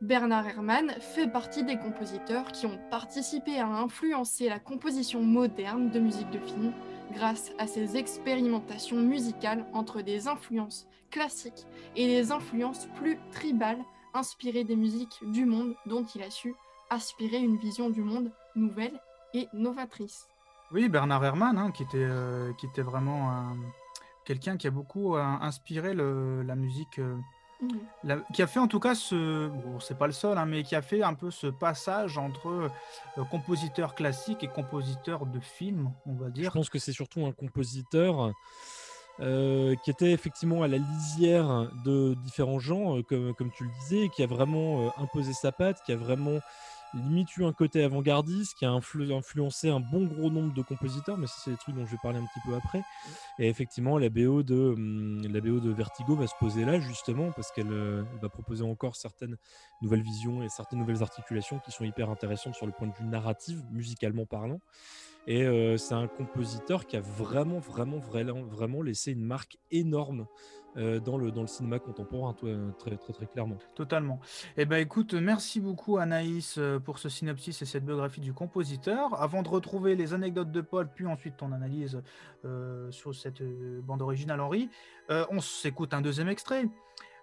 Bernard 0.00 0.46
Herrmann 0.46 0.90
fait 1.00 1.28
partie 1.28 1.64
des 1.64 1.78
compositeurs 1.78 2.52
qui 2.52 2.66
ont 2.66 2.78
participé 2.90 3.58
à 3.58 3.66
influencer 3.66 4.48
la 4.48 4.58
composition 4.58 5.22
moderne 5.22 5.90
de 5.90 5.98
musique 5.98 6.30
de 6.30 6.40
film 6.40 6.72
grâce 7.12 7.52
à 7.58 7.66
ses 7.66 7.96
expérimentations 7.96 8.96
musicales 8.96 9.64
entre 9.72 10.02
des 10.02 10.28
influences 10.28 10.86
classiques 11.10 11.66
et 11.96 12.06
des 12.06 12.32
influences 12.32 12.88
plus 12.96 13.18
tribales 13.30 13.82
inspirées 14.14 14.64
des 14.64 14.76
musiques 14.76 15.20
du 15.22 15.46
monde 15.46 15.74
dont 15.86 16.04
il 16.14 16.22
a 16.22 16.30
su 16.30 16.54
aspirer 16.90 17.38
une 17.38 17.56
vision 17.56 17.88
du 17.88 18.02
monde 18.02 18.30
nouvelle 18.56 19.00
et 19.32 19.48
novatrice. 19.52 20.28
Oui, 20.70 20.88
Bernard 20.88 21.24
Herrmann, 21.24 21.58
hein, 21.58 21.70
qui, 21.70 21.82
était, 21.82 21.98
euh, 21.98 22.52
qui 22.54 22.66
était 22.66 22.82
vraiment 22.82 23.30
un- 23.30 23.56
quelqu'un 24.24 24.56
qui 24.56 24.66
a 24.66 24.70
beaucoup 24.70 25.16
euh, 25.16 25.20
inspiré 25.22 25.94
le- 25.94 26.42
la 26.42 26.56
musique, 26.56 26.98
euh, 26.98 27.16
Mhm. 27.60 27.80
la- 28.02 28.20
qui 28.32 28.42
a 28.42 28.46
fait 28.46 28.58
en 28.58 28.66
tout 28.68 28.80
cas 28.80 28.94
ce, 28.94 29.48
bon, 29.48 29.78
c'est 29.80 29.94
pas 29.96 30.06
le 30.06 30.12
seul, 30.12 30.36
hein, 30.38 30.46
mais 30.46 30.62
qui 30.64 30.74
a 30.74 30.82
fait 30.82 31.02
un 31.02 31.14
peu 31.14 31.30
ce 31.30 31.46
passage 31.46 32.18
entre 32.18 32.70
euh, 33.16 33.24
compositeur 33.24 33.94
classique 33.94 34.42
et 34.42 34.48
compositeur 34.48 35.26
de 35.26 35.40
film, 35.40 35.92
on 36.06 36.14
va 36.14 36.26
Je 36.26 36.32
dire. 36.32 36.52
pense 36.52 36.68
que 36.70 36.78
c'est 36.78 36.92
surtout 36.92 37.24
un 37.26 37.32
compositeur 37.32 38.34
euh, 39.20 39.76
qui 39.84 39.90
était 39.90 40.10
effectivement 40.12 40.62
à 40.62 40.68
la 40.68 40.78
lisière 40.78 41.70
de 41.72 42.14
différents 42.14 42.58
genres, 42.58 42.98
euh, 42.98 43.02
comme, 43.02 43.34
comme 43.34 43.50
tu 43.52 43.64
le 43.64 43.70
disais, 43.70 44.08
qui 44.08 44.22
a 44.22 44.26
vraiment 44.26 44.86
euh, 44.86 44.90
imposé 44.96 45.32
sa 45.32 45.52
patte, 45.52 45.78
qui 45.86 45.92
a 45.92 45.96
vraiment 45.96 46.40
limite 46.94 47.36
eu 47.36 47.44
un 47.44 47.52
côté 47.52 47.82
avant-gardiste, 47.82 48.54
qui 48.54 48.64
a 48.64 48.70
influ- 48.70 49.12
influencé 49.12 49.68
un 49.68 49.80
bon 49.80 50.06
gros 50.06 50.30
nombre 50.30 50.52
de 50.52 50.62
compositeurs, 50.62 51.18
mais 51.18 51.26
ça 51.26 51.36
c'est 51.40 51.50
des 51.52 51.58
trucs 51.58 51.74
dont 51.74 51.86
je 51.86 51.92
vais 51.92 51.98
parler 51.98 52.18
un 52.18 52.26
petit 52.26 52.40
peu 52.40 52.54
après. 52.54 52.84
Et 53.38 53.48
effectivement, 53.48 53.98
la 53.98 54.10
BO 54.10 54.42
de, 54.42 54.54
hum, 54.76 55.26
la 55.26 55.40
BO 55.40 55.60
de 55.60 55.70
Vertigo 55.70 56.16
va 56.16 56.26
se 56.26 56.34
poser 56.36 56.64
là 56.64 56.80
justement 56.80 57.32
parce 57.32 57.50
qu'elle 57.50 57.72
euh, 57.72 58.04
va 58.20 58.28
proposer 58.30 58.64
encore 58.64 58.96
certaines 58.96 59.36
nouvelles 59.80 60.02
visions 60.02 60.42
et 60.42 60.48
certaines 60.48 60.78
nouvelles 60.80 61.02
articulations 61.02 61.60
qui 61.60 61.72
sont 61.72 61.84
hyper 61.84 62.10
intéressantes 62.10 62.54
sur 62.54 62.66
le 62.66 62.72
point 62.72 62.88
de 62.88 62.94
vue 62.94 63.04
narratif, 63.04 63.58
musicalement 63.70 64.26
parlant. 64.26 64.60
Et 65.26 65.76
c'est 65.78 65.94
un 65.94 66.06
compositeur 66.06 66.86
qui 66.86 66.96
a 66.96 67.00
vraiment, 67.00 67.58
vraiment, 67.58 67.98
vraiment, 67.98 68.82
laissé 68.82 69.12
une 69.12 69.24
marque 69.24 69.58
énorme 69.70 70.26
dans, 70.76 71.16
le, 71.16 71.46
cinéma 71.46 71.78
contemporain, 71.78 72.34
très, 72.78 72.96
très, 72.96 73.12
très 73.12 73.26
clairement. 73.26 73.56
Totalement. 73.74 74.20
Eh 74.56 74.64
ben 74.66 74.78
écoute, 74.78 75.14
merci 75.14 75.60
beaucoup 75.60 75.98
Anaïs 75.98 76.58
pour 76.84 76.98
ce 76.98 77.08
synopsis 77.08 77.62
et 77.62 77.64
cette 77.64 77.84
biographie 77.84 78.20
du 78.20 78.32
compositeur. 78.34 79.20
Avant 79.22 79.42
de 79.42 79.48
retrouver 79.48 79.94
les 79.94 80.12
anecdotes 80.12 80.50
de 80.50 80.60
Paul, 80.60 80.88
puis 80.92 81.06
ensuite 81.06 81.36
ton 81.36 81.52
analyse 81.52 82.02
sur 82.90 83.14
cette 83.14 83.42
bande 83.82 84.02
originale 84.02 84.40
Henri, 84.40 84.68
on 85.08 85.40
s'écoute 85.40 85.94
un 85.94 86.02
deuxième 86.02 86.28
extrait. 86.28 86.68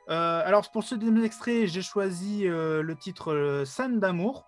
Alors 0.08 0.72
pour 0.72 0.84
ce 0.84 0.96
deuxième 0.96 1.24
extrait, 1.24 1.68
j'ai 1.68 1.82
choisi 1.82 2.46
le 2.46 2.96
titre 2.96 3.64
Scène 3.66 4.00
d'amour 4.00 4.46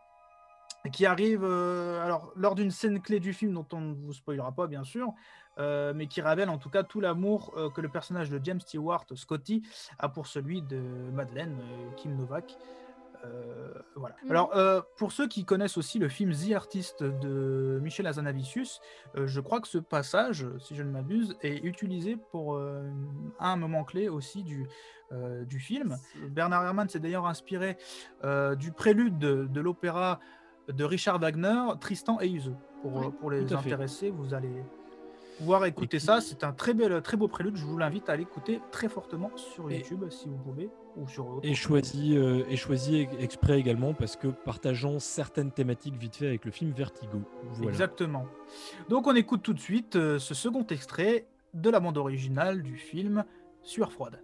qui 0.91 1.05
arrive 1.05 1.43
euh, 1.43 2.03
alors 2.03 2.31
lors 2.35 2.55
d'une 2.55 2.71
scène 2.71 3.01
clé 3.01 3.19
du 3.19 3.33
film 3.33 3.53
dont 3.53 3.65
on 3.71 3.79
ne 3.79 3.93
vous 3.93 4.13
spoilera 4.13 4.51
pas 4.51 4.67
bien 4.67 4.83
sûr, 4.83 5.13
euh, 5.57 5.93
mais 5.95 6.07
qui 6.07 6.21
révèle 6.21 6.49
en 6.49 6.57
tout 6.57 6.69
cas 6.69 6.83
tout 6.83 6.99
l'amour 6.99 7.53
euh, 7.57 7.69
que 7.69 7.81
le 7.81 7.89
personnage 7.89 8.29
de 8.29 8.39
James 8.43 8.59
Stewart, 8.59 9.05
Scotty, 9.15 9.63
a 9.99 10.09
pour 10.09 10.27
celui 10.27 10.61
de 10.61 10.79
Madeleine, 11.13 11.57
Kim 11.97 12.15
Novak. 12.15 12.57
Voilà. 13.95 14.17
Mhm. 14.25 14.31
Alors, 14.31 14.85
pour 14.97 15.13
ceux 15.13 15.29
qui 15.29 15.45
connaissent 15.45 15.77
aussi 15.77 15.97
le 15.97 16.09
film 16.09 16.33
The 16.33 16.51
Artist 16.55 17.03
de 17.03 17.79
Michel 17.81 18.05
Hazanavicius, 18.05 18.81
euh, 19.15 19.27
je 19.27 19.39
crois 19.39 19.61
que 19.61 19.67
ce 19.69 19.77
passage, 19.77 20.45
si 20.59 20.75
je 20.75 20.83
ne 20.83 20.91
m'abuse, 20.91 21.37
est 21.41 21.63
utilisé 21.63 22.17
pour 22.31 22.59
un 23.39 23.55
moment 23.55 23.85
clé 23.85 24.09
aussi 24.09 24.43
du, 24.43 24.67
du 25.47 25.59
film. 25.59 25.95
Bernard 26.31 26.65
Herrmann 26.65 26.89
s'est 26.89 26.99
d'ailleurs 26.99 27.25
inspiré 27.25 27.77
du 28.57 28.73
prélude 28.73 29.17
de, 29.19 29.47
de 29.49 29.61
l'opéra 29.61 30.19
de 30.67 30.83
Richard 30.83 31.19
Wagner, 31.19 31.61
Tristan 31.79 32.19
et 32.21 32.27
Iseult. 32.27 32.55
Pour, 32.81 32.95
Oui, 32.95 33.05
pour 33.19 33.31
les 33.31 33.53
intéressés, 33.53 34.09
vous 34.09 34.33
allez, 34.33 34.51
pouvoir 35.37 35.65
écouter 35.65 35.99
ça. 35.99 36.21
C'est 36.21 36.43
un 36.43 36.51
très, 36.51 36.73
bel, 36.73 37.01
très 37.01 37.17
beau 37.17 37.27
prélude. 37.27 37.55
Je 37.55 37.65
vous 37.65 37.77
l'invite 37.77 38.09
à 38.09 38.15
l'écouter 38.15 38.61
très 38.71 38.87
fortement 38.89 39.31
sur 39.35 39.69
Et- 39.71 39.77
YouTube 39.79 40.05
si 40.09 40.27
vous 40.27 40.37
pouvez 40.37 40.69
ou 40.95 41.07
sur 41.07 41.27
autre. 41.27 41.47
Et 41.47 41.55
choisi, 41.55 42.15
euh, 42.17 42.43
et 42.49 42.55
choisi 42.55 42.97
ex- 42.99 43.15
exprès 43.19 43.59
également 43.59 43.93
parce 43.93 44.15
que 44.15 44.27
partageant 44.27 44.99
certaines 44.99 45.51
thématiques 45.51 45.95
vite 45.95 46.15
fait 46.17 46.27
avec 46.27 46.45
le 46.45 46.51
film 46.51 46.71
Vertigo. 46.71 47.21
Voilà. 47.53 47.71
Exactement. 47.71 48.25
Donc 48.89 49.07
on 49.07 49.15
écoute 49.15 49.41
tout 49.41 49.53
de 49.53 49.59
suite 49.59 49.95
euh, 49.95 50.19
ce 50.19 50.33
second 50.35 50.65
extrait 50.67 51.25
de 51.55 51.69
la 51.69 51.79
bande 51.79 51.97
originale 51.97 52.61
du 52.61 52.75
film 52.77 53.23
Sueur 53.63 53.91
froide. 53.91 54.19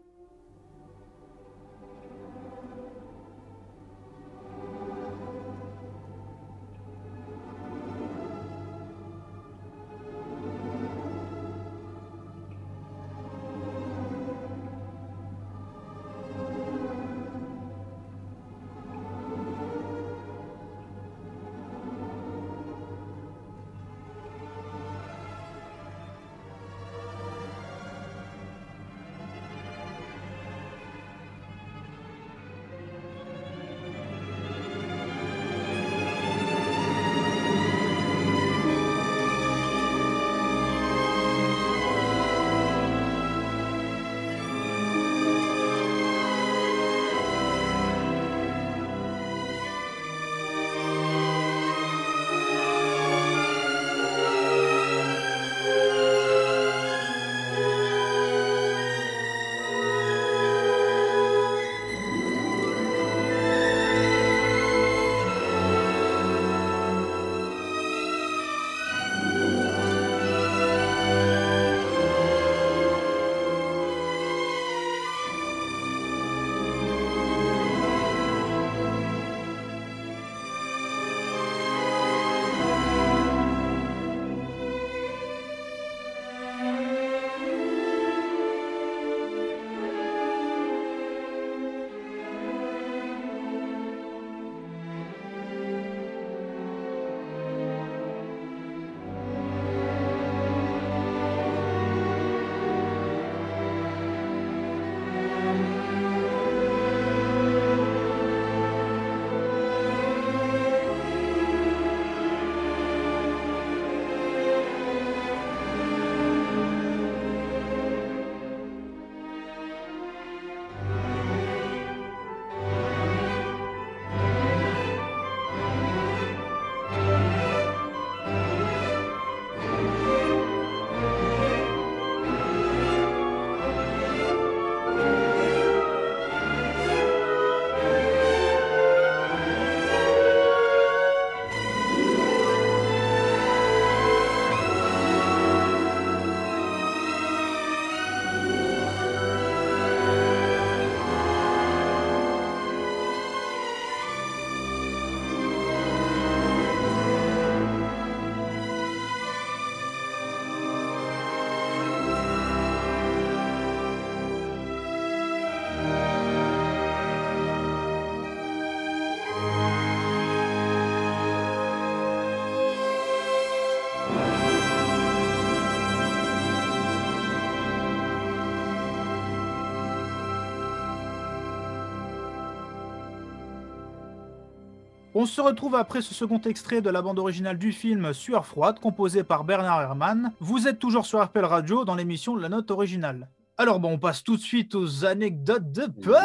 On 185.22 185.26
se 185.26 185.42
retrouve 185.42 185.76
après 185.76 186.02
ce 186.02 186.14
second 186.14 186.40
extrait 186.40 186.80
de 186.80 186.90
la 186.90 187.02
bande 187.02 187.20
originale 187.20 187.58
du 187.58 187.74
film 187.74 188.14
Sueur 188.14 188.46
froide, 188.46 188.80
composé 188.80 189.26
par 189.26 189.44
Bernard 189.44 189.82
Herrmann. 189.82 190.32
Vous 190.40 190.70
êtes 190.70 190.80
toujours 190.80 191.06
sur 191.06 191.22
RPL 191.22 191.44
Radio 191.44 191.84
dans 191.84 191.96
l'émission 191.96 192.38
La 192.38 192.48
Note 192.48 192.72
Originale. 192.72 193.28
Alors 193.58 193.82
bon, 193.82 193.92
on 193.92 193.98
passe 193.98 194.24
tout 194.24 194.38
de 194.38 194.42
suite 194.42 194.76
aux 194.76 195.04
anecdotes 195.04 195.74
de 195.74 195.88
Paul. 195.88 196.16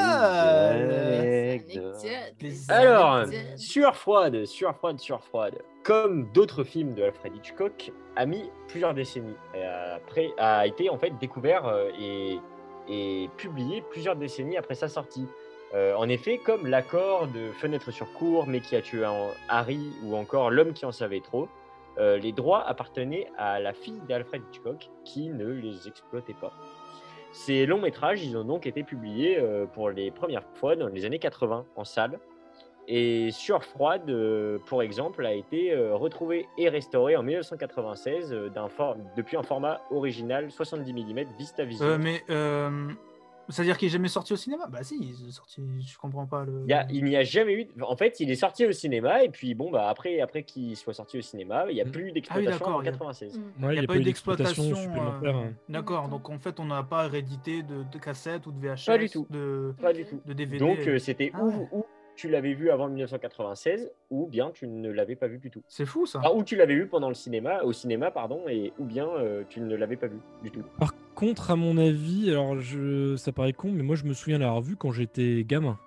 Alors. 2.68 3.24
Sueur 3.57 3.96
froide, 3.96 4.44
Sueur 4.44 4.76
froide, 4.76 5.00
Sueur 5.00 5.24
froide. 5.24 5.59
Comme 5.83 6.30
d'autres 6.33 6.62
films 6.62 6.94
de 6.94 7.02
Alfred 7.02 7.35
Hitchcock, 7.35 7.90
a 8.14 8.26
mis 8.26 8.48
plusieurs 8.68 8.94
décennies. 8.94 9.35
Et 9.57 9.64
après, 9.64 10.28
a 10.38 10.68
été 10.68 10.88
en 10.88 10.98
fait 10.98 11.18
découvert 11.20 11.66
euh, 11.66 11.88
et, 11.98 12.38
et 12.88 13.28
publié 13.38 13.83
plusieurs 13.90 14.14
décennies 14.14 14.57
après 14.57 14.76
sa 14.76 14.87
sortie. 14.87 15.26
Euh, 15.74 15.94
en 15.96 16.08
effet, 16.08 16.38
comme 16.38 16.66
l'accord 16.66 17.26
de 17.26 17.50
Fenêtre 17.52 17.90
sur 17.90 18.12
cour, 18.12 18.46
mais 18.46 18.60
qui 18.60 18.76
a 18.76 18.82
tué 18.82 19.04
Harry, 19.48 19.80
ou 20.04 20.14
encore 20.14 20.50
L'homme 20.50 20.72
qui 20.72 20.87
en 20.87 20.92
savait 20.92 21.20
trop, 21.20 21.48
euh, 21.98 22.16
les 22.16 22.32
droits 22.32 22.64
appartenaient 22.66 23.28
à 23.38 23.58
la 23.60 23.72
fille 23.72 24.00
d'Alfred 24.08 24.42
Hitchcock, 24.50 24.88
qui 25.04 25.28
ne 25.30 25.46
les 25.46 25.88
exploitait 25.88 26.34
pas. 26.40 26.52
Ces 27.32 27.66
longs 27.66 27.80
métrages, 27.80 28.22
ils 28.24 28.37
ont 28.37 28.44
donc 28.44 28.66
été 28.66 28.84
publiés 28.84 29.37
euh, 29.38 29.66
pour 29.66 29.90
les 29.90 30.12
premières 30.12 30.44
fois 30.54 30.76
dans 30.76 30.87
les 30.87 31.04
années 31.04 31.18
80 31.18 31.64
en 31.74 31.84
salle. 31.84 32.20
Et 32.87 33.30
Sueur 33.32 33.64
froide, 33.64 34.08
pour 34.66 34.82
exemple, 34.82 35.24
a 35.24 35.32
été 35.32 35.74
retrouvé 35.94 36.46
et 36.58 36.68
restauré 36.68 37.16
en 37.16 37.22
1996 37.22 38.32
euh, 38.32 38.48
d'un 38.50 38.68
for- 38.68 38.96
depuis 39.16 39.37
un 39.38 39.42
format 39.42 39.80
original 39.90 40.50
70 40.50 40.92
mm 40.92 41.24
VistaVision. 41.38 41.87
Euh, 42.30 42.70
mais 42.70 43.13
c'est-à-dire 43.48 43.76
qu'il 43.78 43.87
est 43.87 43.90
jamais 43.90 44.09
sorti 44.09 44.33
au 44.33 44.37
cinéma? 44.37 44.66
Bah 44.68 44.83
si, 44.83 44.96
il 45.00 45.28
est 45.28 45.30
sorti. 45.33 45.62
Je 45.87 45.98
comprends 45.98 46.26
pas 46.26 46.44
le. 46.44 46.62
Il, 46.66 46.72
a- 46.72 46.85
n'y 46.87 47.16
a 47.16 47.22
jamais 47.24 47.54
eu. 47.54 47.68
En 47.83 47.96
fait, 47.96 48.20
il 48.20 48.30
est 48.30 48.35
sorti 48.37 48.66
au 48.66 48.72
cinéma 48.72 49.22
et 49.24 49.28
puis 49.28 49.54
bon, 49.54 49.70
bah 49.70 49.88
après, 49.88 50.20
après 50.20 50.42
qu'il 50.42 50.76
soit 50.76 50.94
sorti 50.94 51.18
au 51.18 51.22
cinéma, 51.22 51.66
il 51.70 51.74
n'y 51.74 51.80
a 51.80 51.85
Mm. 51.85 51.90
plus 51.90 52.02
Ah 52.02 52.07
oui, 52.07 52.12
d'exploitation 52.12 52.59
d'accord, 52.59 52.76
en 52.76 52.83
il 52.83 52.85
y 52.85 52.88
a- 52.88 52.92
96. 52.92 53.38
Mm. 53.38 53.64
Ouais, 53.64 53.74
Il 53.74 53.78
n'y 53.78 53.85
a, 53.85 53.87
pas 53.88 53.96
eu 53.96 54.02
d'exploitation 54.02 54.74
supplémentaire. 54.74 55.37
euh, 55.37 55.40
hein. 55.48 55.52
D'accord, 55.68 56.09
donc 56.09 56.28
en 56.30 56.38
fait, 56.38 56.59
on 56.61 56.64
n'a 56.66 56.83
pas 56.83 57.07
réédité 57.09 57.62
de, 57.62 57.83
de 57.83 57.98
cassettes 57.98 58.46
ou 58.46 58.52
de 58.52 58.59
VHS, 58.61 58.87
Pas 58.87 58.98
du 58.98 59.09
tout. 59.11 59.26
De, 59.30 59.74
Pas 59.80 59.92
du 59.92 60.04
tout. 60.04 60.20
de 60.24 60.33
DVD. 60.33 60.59
Donc 60.59 60.78
euh, 60.87 60.98
c'était 60.98 61.30
Ah 61.35 61.42
ou 61.44 61.85
tu 62.16 62.28
l'avais 62.28 62.54
vu 62.54 62.70
avant 62.70 62.87
1996 62.88 63.90
ou 64.11 64.26
bien 64.28 64.50
tu 64.52 64.68
ne 64.68 64.88
l'avais 64.90 65.16
pas 65.16 65.26
vu 65.26 65.38
du 65.38 65.50
tout. 65.50 65.62
C'est 65.66 65.85
fou 65.85 66.07
ça. 66.07 66.20
Ah, 66.22 66.33
ou 66.33 66.44
tu 66.44 66.54
l'avais 66.54 66.74
vu 66.76 66.87
pendant 66.87 67.09
le 67.09 67.14
cinéma, 67.14 67.62
au 67.64 67.72
cinéma, 67.72 68.11
pardon, 68.12 68.42
et 68.48 68.72
ou 68.78 68.85
bien 68.85 69.09
euh, 69.09 69.42
tu 69.48 69.61
ne 69.61 69.74
l'avais 69.74 69.96
pas 69.96 70.07
vu 70.07 70.18
du 70.42 70.50
tout. 70.52 70.62
Par 70.78 70.92
contre, 71.14 71.50
à 71.50 71.57
mon 71.57 71.79
avis, 71.79 72.31
alors 72.31 72.61
je, 72.61 73.16
ça 73.16 73.33
paraît 73.33 73.53
con, 73.53 73.70
mais 73.72 73.83
moi 73.83 73.96
je 73.96 74.05
me 74.05 74.12
souviens 74.14 74.38
l'avoir 74.38 74.61
vu 74.61 74.77
quand 74.77 74.92
j'étais 74.92 75.44
gamin. 75.44 75.79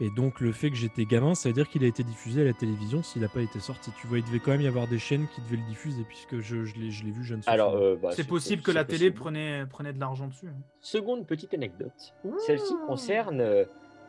Et 0.00 0.10
donc 0.10 0.40
le 0.40 0.50
fait 0.52 0.70
que 0.70 0.76
j'étais 0.76 1.04
gamin, 1.04 1.34
ça 1.34 1.48
veut 1.48 1.54
dire 1.54 1.68
qu'il 1.68 1.84
a 1.84 1.86
été 1.86 2.02
diffusé 2.02 2.40
à 2.40 2.44
la 2.44 2.52
télévision 2.52 3.02
s'il 3.02 3.22
n'a 3.22 3.28
pas 3.28 3.40
été 3.40 3.60
sorti. 3.60 3.90
Tu 4.00 4.06
vois, 4.08 4.18
il 4.18 4.24
devait 4.24 4.40
quand 4.40 4.50
même 4.50 4.62
y 4.62 4.66
avoir 4.66 4.88
des 4.88 4.98
chaînes 4.98 5.28
qui 5.34 5.40
devaient 5.42 5.62
le 5.62 5.68
diffuser 5.68 6.02
puisque 6.08 6.40
je, 6.40 6.64
je 6.64 6.74
l'ai 6.76 6.90
je 6.90 7.04
vu 7.04 7.22
jeune. 7.22 7.40
Alors, 7.46 7.76
euh, 7.76 7.96
bah, 7.96 8.10
c'est 8.12 8.26
possible 8.26 8.62
que 8.62 8.72
la 8.72 8.84
télé 8.84 9.10
prenait 9.12 9.64
de 9.64 10.00
l'argent 10.00 10.26
dessus. 10.26 10.48
hein. 10.48 10.60
Seconde 10.80 11.26
petite 11.26 11.54
anecdote. 11.54 12.14
Celle-ci 12.46 12.74
concerne 12.88 13.40
euh, 13.40 13.64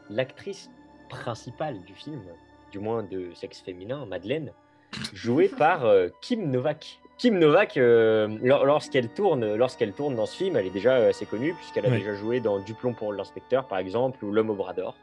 l'actrice 0.09 0.69
principale 1.09 1.83
du 1.83 1.93
film, 1.93 2.21
du 2.71 2.79
moins 2.79 3.03
de 3.03 3.31
sexe 3.35 3.59
féminin, 3.61 4.05
Madeleine, 4.07 4.51
jouée 5.13 5.47
par 5.57 5.85
euh, 5.85 6.09
Kim 6.21 6.49
Novak. 6.49 6.99
Kim 7.23 7.39
Novak, 7.39 7.77
euh, 7.77 8.27
lor- 8.43 8.65
lorsqu'elle 8.65 9.07
tourne, 9.07 9.55
lorsqu'elle 9.55 9.93
tourne 9.93 10.13
dans 10.13 10.25
ce 10.25 10.35
film, 10.35 10.57
elle 10.57 10.65
est 10.67 10.71
déjà 10.71 10.97
euh, 10.97 11.09
assez 11.11 11.25
connue 11.25 11.53
puisqu'elle 11.53 11.85
a 11.85 11.89
déjà 11.89 12.13
joué 12.15 12.41
dans 12.41 12.59
Duplon 12.59 12.93
pour 12.93 13.13
l'inspecteur, 13.13 13.65
par 13.65 13.77
exemple, 13.77 14.25
ou 14.25 14.33
L'homme 14.33 14.49
au 14.49 14.55
bras 14.55 14.73
d'or. 14.73 14.97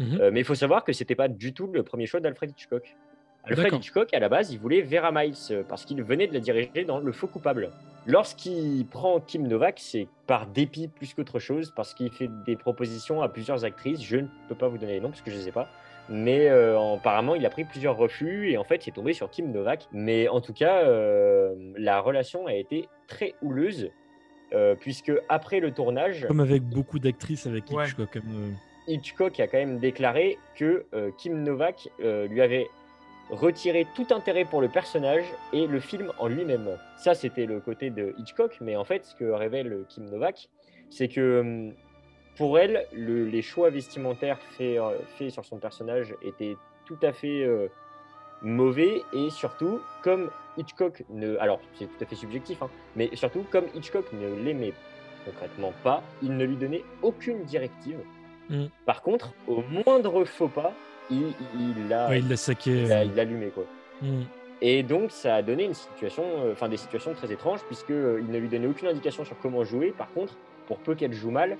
Mhm. 0.00 0.18
Euh, 0.18 0.30
mais 0.32 0.40
il 0.40 0.44
faut 0.46 0.54
savoir 0.54 0.82
que 0.82 0.94
c'était 0.94 1.14
pas 1.14 1.28
du 1.28 1.52
tout 1.52 1.66
le 1.66 1.82
premier 1.82 2.06
choix 2.06 2.20
d'Alfred 2.20 2.48
Hitchcock. 2.52 2.96
Alfred. 3.44 3.74
Hitchcock, 3.74 4.14
à 4.14 4.18
la 4.18 4.30
base, 4.30 4.50
il 4.50 4.60
voulait 4.60 4.80
Vera 4.80 5.12
Miles 5.12 5.34
parce 5.68 5.84
qu'il 5.84 6.02
venait 6.02 6.26
de 6.26 6.32
la 6.32 6.40
diriger 6.40 6.84
dans 6.86 7.00
Le 7.00 7.12
Faux 7.12 7.26
Coupable. 7.26 7.68
Lorsqu'il 8.06 8.86
prend 8.86 9.20
Kim 9.20 9.46
Novak, 9.46 9.74
c'est 9.78 10.08
par 10.26 10.46
dépit 10.46 10.88
plus 10.88 11.12
qu'autre 11.12 11.38
chose 11.38 11.70
parce 11.76 11.92
qu'il 11.92 12.10
fait 12.10 12.30
des 12.46 12.56
propositions 12.56 13.20
à 13.20 13.28
plusieurs 13.28 13.66
actrices. 13.66 14.00
Je 14.02 14.16
ne 14.16 14.26
peux 14.48 14.54
pas 14.54 14.68
vous 14.68 14.78
donner 14.78 14.94
les 14.94 15.00
noms 15.00 15.10
parce 15.10 15.20
que 15.20 15.30
je 15.30 15.36
ne 15.38 15.46
ai 15.48 15.52
pas. 15.52 15.68
Mais 16.12 16.48
euh, 16.50 16.78
apparemment, 16.94 17.34
il 17.34 17.46
a 17.46 17.50
pris 17.50 17.64
plusieurs 17.64 17.96
refus 17.96 18.50
et 18.50 18.58
en 18.58 18.64
fait, 18.64 18.86
il 18.86 18.90
est 18.90 18.92
tombé 18.92 19.14
sur 19.14 19.30
Kim 19.30 19.50
Novak. 19.50 19.88
Mais 19.92 20.28
en 20.28 20.40
tout 20.42 20.52
cas, 20.52 20.84
euh, 20.84 21.54
la 21.76 22.00
relation 22.00 22.46
a 22.46 22.52
été 22.54 22.86
très 23.08 23.34
houleuse 23.40 23.90
euh, 24.52 24.74
puisque 24.78 25.10
après 25.30 25.58
le 25.60 25.72
tournage, 25.72 26.26
Comme 26.28 26.40
avec 26.40 26.62
beaucoup 26.64 26.98
d'actrices 26.98 27.46
avec 27.46 27.64
Ouais. 27.70 27.86
Hitchcock. 27.86 28.10
comme, 28.12 28.22
euh, 28.34 28.50
Hitchcock 28.88 29.40
a 29.40 29.46
quand 29.46 29.56
même 29.56 29.78
déclaré 29.78 30.36
que 30.54 30.84
euh, 30.92 31.10
Kim 31.16 31.42
Novak 31.42 31.88
euh, 32.04 32.26
lui 32.28 32.42
avait 32.42 32.66
retiré 33.30 33.86
tout 33.94 34.06
intérêt 34.10 34.44
pour 34.44 34.60
le 34.60 34.68
personnage 34.68 35.24
et 35.54 35.66
le 35.66 35.80
film 35.80 36.12
en 36.18 36.28
lui-même. 36.28 36.76
Ça, 36.98 37.14
c'était 37.14 37.46
le 37.46 37.60
côté 37.60 37.88
de 37.88 38.14
Hitchcock, 38.18 38.58
mais 38.60 38.76
en 38.76 38.84
fait, 38.84 39.06
ce 39.06 39.14
que 39.14 39.24
révèle 39.24 39.84
Kim 39.88 40.04
Novak, 40.10 40.50
c'est 40.90 41.08
que 41.08 41.40
hum, 41.40 41.72
pour 42.36 42.58
elle, 42.58 42.86
le- 42.92 43.24
les 43.26 43.42
choix 43.42 43.70
vestimentaires 43.70 44.38
faits 44.56 44.78
euh, 44.78 44.98
faits 45.18 45.30
sur 45.30 45.44
son 45.44 45.58
personnage 45.58 46.14
étaient 46.22 46.56
tout 46.86 46.98
à 47.02 47.12
fait 47.12 47.44
euh, 47.44 47.68
mauvais 48.42 49.02
et 49.12 49.30
surtout, 49.30 49.80
comme 50.02 50.30
Hitchcock 50.56 51.04
ne... 51.10 51.36
Alors, 51.38 51.60
c'est 51.78 51.86
tout 51.86 52.02
à 52.04 52.06
fait 52.06 52.16
subjectif, 52.16 52.62
hein, 52.62 52.70
mais 52.96 53.10
surtout, 53.14 53.44
comme 53.50 53.66
Hitchcock 53.74 54.06
ne 54.12 54.42
l'aimait 54.44 54.74
concrètement 55.24 55.72
pas, 55.84 56.02
il 56.22 56.36
ne 56.36 56.44
lui 56.44 56.56
donnait 56.56 56.82
aucune 57.02 57.44
directive. 57.44 57.98
Mm. 58.50 58.64
Par 58.86 59.02
contre, 59.02 59.32
au 59.46 59.62
moindre 59.86 60.24
faux 60.24 60.48
pas, 60.48 60.72
il, 61.10 61.32
il 61.54 61.88
l'a 61.88 62.08
ouais, 62.08 62.18
il 62.18 62.28
l'a 62.28 62.36
saqué. 62.36 62.82
il 62.82 62.92
a- 62.92 63.02
euh, 63.02 63.50
quoi. 63.54 63.64
mhm. 64.02 64.24
Et 64.64 64.82
donc, 64.84 65.10
ça 65.10 65.36
a 65.36 65.42
donné 65.42 65.64
une 65.64 65.74
situation, 65.74 66.22
euh, 66.24 66.52
enfin 66.52 66.68
des 66.68 66.76
situations 66.76 67.14
très 67.14 67.32
étranges, 67.32 67.60
puisque 67.64 67.90
euh, 67.90 68.20
il 68.20 68.30
ne 68.30 68.38
lui 68.38 68.48
donnait 68.48 68.66
aucune 68.68 68.88
indication 68.88 69.24
sur 69.24 69.36
comment 69.40 69.64
jouer. 69.64 69.92
Par 69.96 70.12
contre, 70.12 70.36
pour 70.66 70.78
peu 70.78 70.94
qu'elle 70.94 71.12
joue 71.12 71.30
mal, 71.32 71.56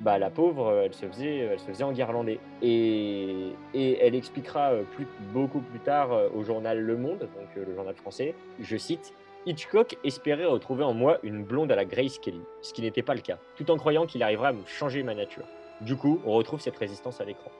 bah 0.00 0.18
la 0.18 0.30
pauvre, 0.30 0.66
euh, 0.68 0.82
elle 0.84 0.94
se 0.94 1.06
faisait, 1.06 1.36
elle 1.38 1.58
se 1.58 1.66
faisait 1.66 1.84
enguirlander. 1.84 2.40
Et, 2.62 3.52
et 3.74 3.98
elle 4.04 4.14
expliquera 4.14 4.72
euh, 4.72 4.82
plus, 4.94 5.06
beaucoup 5.32 5.60
plus 5.60 5.80
tard 5.80 6.12
euh, 6.12 6.28
au 6.34 6.42
journal 6.42 6.80
Le 6.80 6.96
Monde, 6.96 7.20
donc 7.20 7.48
euh, 7.56 7.64
le 7.66 7.74
journal 7.74 7.94
français, 7.94 8.34
je 8.60 8.76
cite. 8.76 9.12
Hitchcock 9.44 9.96
espérait 10.04 10.44
retrouver 10.44 10.84
en 10.84 10.94
moi 10.94 11.18
une 11.24 11.42
blonde 11.42 11.72
à 11.72 11.76
la 11.76 11.84
Grace 11.84 12.18
Kelly, 12.18 12.42
ce 12.60 12.72
qui 12.72 12.80
n'était 12.82 13.02
pas 13.02 13.14
le 13.14 13.20
cas, 13.20 13.38
tout 13.56 13.70
en 13.72 13.76
croyant 13.76 14.06
qu'il 14.06 14.22
arriverait 14.22 14.48
à 14.48 14.52
me 14.52 14.64
changer 14.66 15.02
ma 15.02 15.14
nature. 15.14 15.44
Du 15.80 15.96
coup, 15.96 16.20
on 16.24 16.32
retrouve 16.34 16.60
cette 16.60 16.76
résistance 16.76 17.20
à 17.20 17.24
l'écran. 17.24 17.50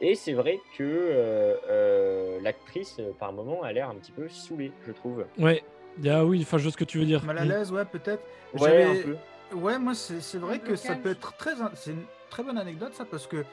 Et 0.00 0.16
c'est 0.16 0.32
vrai 0.32 0.58
que 0.76 0.82
euh, 0.82 1.54
euh, 1.70 2.40
l'actrice, 2.42 2.96
euh, 2.98 3.12
par 3.16 3.32
moment, 3.32 3.62
a 3.62 3.72
l'air 3.72 3.88
un 3.90 3.94
petit 3.94 4.10
peu 4.10 4.28
saoulée, 4.28 4.72
je 4.86 4.90
trouve. 4.92 5.24
Ouais. 5.38 5.62
Ah 6.04 6.24
oui, 6.24 6.40
enfin, 6.42 6.58
je 6.58 6.64
vois 6.64 6.72
ce 6.72 6.76
que 6.76 6.82
tu 6.82 6.98
veux 6.98 7.04
dire. 7.04 7.22
Mal 7.24 7.38
à 7.38 7.44
l'aise, 7.44 7.70
ouais, 7.70 7.84
peut-être. 7.84 8.22
Ouais, 8.54 8.60
J'avais- 8.70 8.84
un 8.84 9.02
peu. 9.04 9.16
Ouais, 9.52 9.78
moi, 9.78 9.94
c'est 9.94 10.38
vrai 10.38 10.58
que 10.58 10.76
ça 10.76 10.94
peut 10.94 11.10
être 11.10 11.36
très. 11.36 11.52
C'est 11.74 11.92
une 11.92 12.04
très 12.30 12.42
bonne 12.42 12.58
anecdote, 12.58 12.92
ça, 12.94 13.04
parce 13.04 13.26
que 13.26 13.44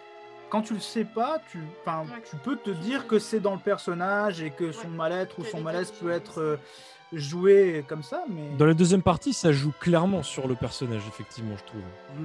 quand 0.49 0.61
tu 0.61 0.73
le 0.73 0.79
sais 0.79 1.05
pas, 1.05 1.39
tu, 1.51 1.59
enfin, 1.81 2.01
Ouais. 2.03 2.21
tu 2.29 2.35
peux 2.37 2.55
te 2.57 2.69
dire 2.71 3.07
que 3.07 3.19
c'est 3.19 3.39
dans 3.39 3.53
le 3.53 3.59
personnage 3.59 4.41
et 4.41 4.49
que 4.51 4.71
son 4.71 4.89
Ouais. 4.89 4.95
mal-être 4.95 5.39
ou 5.39 5.43
son 5.45 5.61
malaise 5.61 5.91
peut 5.91 6.11
être 6.11 6.39
euh, 6.41 6.57
joué 7.13 7.83
comme 7.87 8.03
ça, 8.03 8.23
mais. 8.29 8.55
Dans 8.57 8.65
la 8.65 8.73
deuxième 8.73 9.01
partie, 9.03 9.33
ça 9.33 9.51
joue 9.51 9.73
clairement 9.79 10.23
sur 10.23 10.47
le 10.47 10.55
personnage, 10.55 11.01
effectivement, 11.07 11.55
je 11.57 11.63
trouve. 11.65 11.81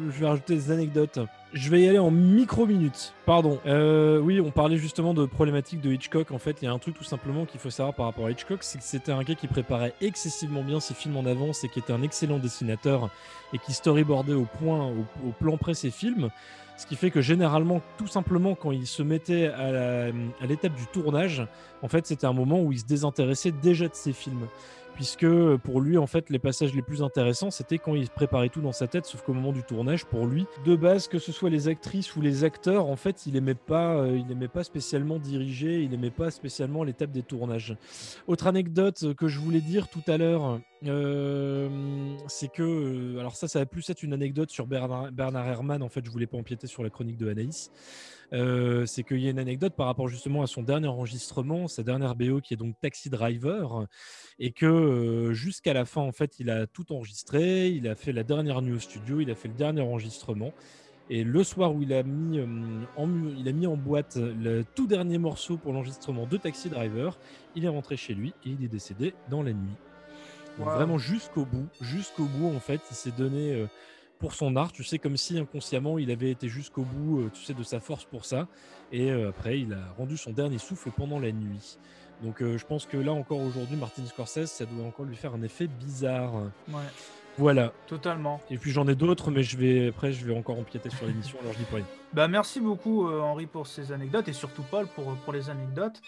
Je- 0.07 0.11
Je 0.11 0.20
vais 0.20 0.26
rajouter 0.29 0.55
des 0.55 0.70
anecdotes. 0.70 1.18
Je 1.52 1.70
vais 1.70 1.80
y 1.80 1.88
aller 1.88 1.98
en 1.98 2.11
micro-minutes. 2.11 3.14
Pardon. 3.24 3.61
Euh, 3.66 4.18
oui, 4.18 4.40
on 4.40 4.50
parlait 4.50 4.76
justement 4.76 5.14
de 5.14 5.24
problématiques 5.26 5.80
de 5.80 5.92
Hitchcock. 5.92 6.32
En 6.32 6.38
fait, 6.38 6.59
il 6.61 6.64
y 6.64 6.68
a 6.68 6.72
un 6.72 6.78
truc 6.78 6.96
tout 6.96 7.04
simplement 7.04 7.44
qu'il 7.44 7.61
faut 7.61 7.70
savoir 7.70 7.94
par 7.94 8.06
rapport 8.06 8.26
à 8.26 8.30
Hitchcock, 8.30 8.59
c'est 8.62 8.78
que 8.78 8.85
c'était 8.85 9.12
un 9.12 9.22
gars 9.22 9.35
qui 9.35 9.46
préparait 9.46 9.94
excessivement 10.00 10.62
bien 10.62 10.80
ses 10.80 10.92
films 10.92 11.16
en 11.16 11.24
avance 11.24 11.64
et 11.64 11.68
qui 11.68 11.78
était 11.78 11.92
un 11.92 12.02
excellent 12.02 12.38
dessinateur 12.38 13.11
et 13.54 13.59
qui 13.59 13.72
storyboardait 13.72 14.35
au 14.35 14.46
point, 14.59 14.87
au, 14.87 15.28
au 15.28 15.32
plan 15.38 15.56
près 15.56 15.74
ses 15.74 15.90
films. 15.90 16.30
Ce 16.76 16.85
qui 16.85 16.96
fait 16.96 17.11
que 17.11 17.22
généralement, 17.22 17.80
tout 17.96 18.06
simplement, 18.06 18.54
quand 18.54 18.70
il 18.70 18.87
se 18.87 19.02
mettait 19.02 19.46
à 19.46 20.11
l'étape 20.46 20.74
du 20.74 20.87
tournage, 20.88 21.46
en 21.80 21.88
fait, 21.88 22.06
c'était 22.06 22.26
un 22.26 22.35
moment 22.35 22.61
où 22.61 22.70
il 22.72 22.80
se 22.80 22.85
désintéressait 22.85 23.52
déjà 23.52 23.88
de 23.88 23.94
ses 23.94 24.12
films 24.12 24.46
puisque 24.96 25.26
pour 25.59 25.80
lui, 25.80 25.98
en 25.98 26.06
fait, 26.06 26.30
les 26.30 26.38
passages 26.38 26.74
les 26.74 26.82
plus 26.82 27.02
intéressants, 27.02 27.50
c'était 27.50 27.78
quand 27.78 27.94
il 27.94 28.09
préparait 28.09 28.48
tout 28.48 28.62
dans 28.62 28.72
sa 28.72 28.88
tête, 28.88 29.04
sauf 29.04 29.22
qu'au 29.22 29.35
moment 29.35 29.52
du 29.52 29.62
tournage, 29.62 30.06
pour 30.06 30.26
lui, 30.26 30.46
de 30.64 30.74
base, 30.74 31.06
que 31.06 31.18
ce 31.18 31.32
soit 31.32 31.50
les 31.50 31.68
actrices 31.68 32.16
ou 32.16 32.22
les 32.22 32.44
acteurs, 32.44 32.87
en 32.87 32.96
fait, 32.96 33.26
il 33.26 33.37
aimait 33.37 33.54
pas, 33.54 33.96
euh, 33.96 34.48
pas 34.52 34.64
spécialement 34.64 35.18
diriger, 35.18 35.82
il 35.82 35.92
aimait 35.92 36.11
pas 36.11 36.30
spécialement 36.30 36.82
l'étape 36.82 37.11
des 37.12 37.22
tournages. 37.22 37.76
Autre 38.26 38.46
anecdote 38.46 39.14
que 39.14 39.28
je 39.28 39.38
voulais 39.38 39.61
dire 39.61 39.88
tout 39.88 40.02
à 40.09 40.16
l'heure, 40.16 40.61
c'est 40.82 42.48
que, 42.52 43.18
alors 43.18 43.34
ça, 43.34 43.48
ça 43.48 43.58
va 43.60 43.66
plus 43.66 43.88
être 43.90 44.02
une 44.02 44.12
anecdote 44.12 44.50
sur 44.50 44.66
Bernard, 44.66 45.46
Herrmann, 45.48 45.82
en 45.82 45.88
fait, 45.88 46.04
je 46.04 46.10
voulais 46.10 46.26
pas 46.26 46.36
empiéter 46.36 46.66
sur 46.66 46.82
la 46.82 46.90
chronique 46.90 47.16
de 47.16 47.28
Anaïs. 47.28 47.70
C'est 48.32 49.02
qu'il 49.04 49.20
y 49.20 49.28
a 49.28 49.30
une 49.30 49.38
anecdote 49.38 49.74
par 49.74 49.86
rapport 49.86 50.08
justement 50.08 50.42
à 50.42 50.46
son 50.46 50.62
dernier 50.62 50.88
enregistrement, 50.88 51.68
sa 51.68 51.82
dernière 51.82 52.14
BO 52.14 52.40
qui 52.40 52.54
est 52.54 52.56
donc 52.56 52.74
Taxi 52.80 53.08
Driver, 53.08 53.86
et 54.38 54.52
que 54.52 55.30
jusqu'à 55.32 55.72
la 55.72 55.84
fin, 55.84 56.02
en 56.02 56.12
fait, 56.12 56.38
il 56.38 56.50
a 56.50 56.66
tout 56.66 56.92
enregistré, 56.92 57.68
il 57.68 57.88
a 57.88 57.94
fait 57.94 58.12
la 58.12 58.24
dernière 58.24 58.62
nuit 58.62 58.74
au 58.74 58.80
studio, 58.80 59.20
il 59.20 59.30
a 59.30 59.34
fait 59.34 59.48
le 59.48 59.54
dernier 59.54 59.80
enregistrement. 59.80 60.52
Et 61.08 61.22
le 61.22 61.44
soir 61.44 61.72
où 61.72 61.82
il 61.82 61.92
a 61.92 62.02
mis, 62.02 62.38
il 62.38 63.48
a 63.48 63.52
mis 63.52 63.66
en 63.68 63.76
boîte 63.76 64.16
le 64.16 64.64
tout 64.74 64.88
dernier 64.88 65.18
morceau 65.18 65.56
pour 65.56 65.72
l'enregistrement 65.72 66.26
de 66.26 66.36
Taxi 66.36 66.68
Driver, 66.68 67.16
il 67.54 67.64
est 67.64 67.68
rentré 67.68 67.96
chez 67.96 68.12
lui 68.12 68.34
et 68.44 68.50
il 68.50 68.64
est 68.64 68.68
décédé 68.68 69.14
dans 69.30 69.44
la 69.44 69.52
nuit. 69.52 69.76
Wow. 70.58 70.64
Vraiment 70.64 70.98
jusqu'au 70.98 71.44
bout, 71.44 71.66
jusqu'au 71.80 72.24
bout 72.24 72.54
en 72.54 72.60
fait, 72.60 72.80
il 72.90 72.94
s'est 72.94 73.10
donné 73.10 73.52
euh, 73.52 73.66
pour 74.18 74.32
son 74.34 74.56
art, 74.56 74.72
tu 74.72 74.82
sais, 74.84 74.98
comme 74.98 75.16
si 75.16 75.38
inconsciemment 75.38 75.98
il 75.98 76.10
avait 76.10 76.30
été 76.30 76.48
jusqu'au 76.48 76.82
bout, 76.82 77.20
euh, 77.20 77.30
tu 77.34 77.42
sais, 77.42 77.52
de 77.54 77.62
sa 77.62 77.80
force 77.80 78.04
pour 78.04 78.24
ça. 78.24 78.48
Et 78.92 79.10
euh, 79.10 79.28
après, 79.30 79.60
il 79.60 79.72
a 79.74 79.92
rendu 79.98 80.16
son 80.16 80.30
dernier 80.32 80.58
souffle 80.58 80.90
pendant 80.90 81.18
la 81.18 81.32
nuit. 81.32 81.78
Donc 82.22 82.36
je 82.40 82.64
pense 82.64 82.86
que 82.86 82.96
là 82.96 83.12
encore 83.12 83.40
aujourd'hui, 83.40 83.76
Martin 83.76 84.06
Scorsese, 84.06 84.46
ça 84.46 84.64
doit 84.64 84.86
encore 84.86 85.04
lui 85.04 85.16
faire 85.16 85.34
un 85.34 85.42
effet 85.42 85.66
bizarre. 85.66 86.32
Ouais, 86.68 86.80
Voilà. 87.36 87.74
totalement. 87.86 88.40
Et 88.48 88.56
puis 88.56 88.70
j'en 88.70 88.88
ai 88.88 88.94
d'autres, 88.94 89.30
mais 89.30 89.42
je 89.42 89.58
vais 89.58 89.88
après, 89.88 90.12
je 90.12 90.24
vais 90.24 90.34
encore 90.34 90.58
empiéter 90.58 90.88
sur 90.88 91.04
l'émission, 91.06 91.36
alors 91.42 91.52
je 91.52 91.58
dis 91.58 91.64
pas 91.66 91.76
rien. 91.76 91.84
Bah, 92.14 92.26
merci 92.26 92.58
beaucoup, 92.60 93.06
euh, 93.06 93.20
Henri, 93.20 93.44
pour 93.46 93.66
ces 93.66 93.92
anecdotes 93.92 94.28
et 94.28 94.32
surtout 94.32 94.62
Paul 94.70 94.86
pour, 94.86 95.14
pour 95.16 95.34
les 95.34 95.50
anecdotes. 95.50 96.00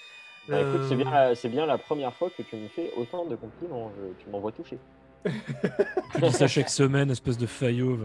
Bah, 0.49 0.61
écoute, 0.61 0.81
c'est 0.89 0.95
Euh, 0.95 0.97
bien, 0.97 1.11
la- 1.11 1.35
c'est 1.35 1.49
bien 1.49 1.67
la 1.67 1.79
première 1.79 2.15
fois 2.15 2.31
que 2.37 2.43
tu 2.43 2.57
me 2.57 2.69
fais 2.69 2.91
autant 2.97 3.27
de 3.27 3.37
compliments. 3.37 3.91
Je- 3.97 4.23
tu 4.25 4.31
m'envoies 4.31 4.53
toucher. 4.53 4.79
Tu 6.15 6.21
dis 6.23 6.33
ça 6.33 6.47
chaque 6.49 6.71
semaine, 6.71 7.11
espèce 7.11 7.37
de 7.39 7.47
faillot. 7.47 7.99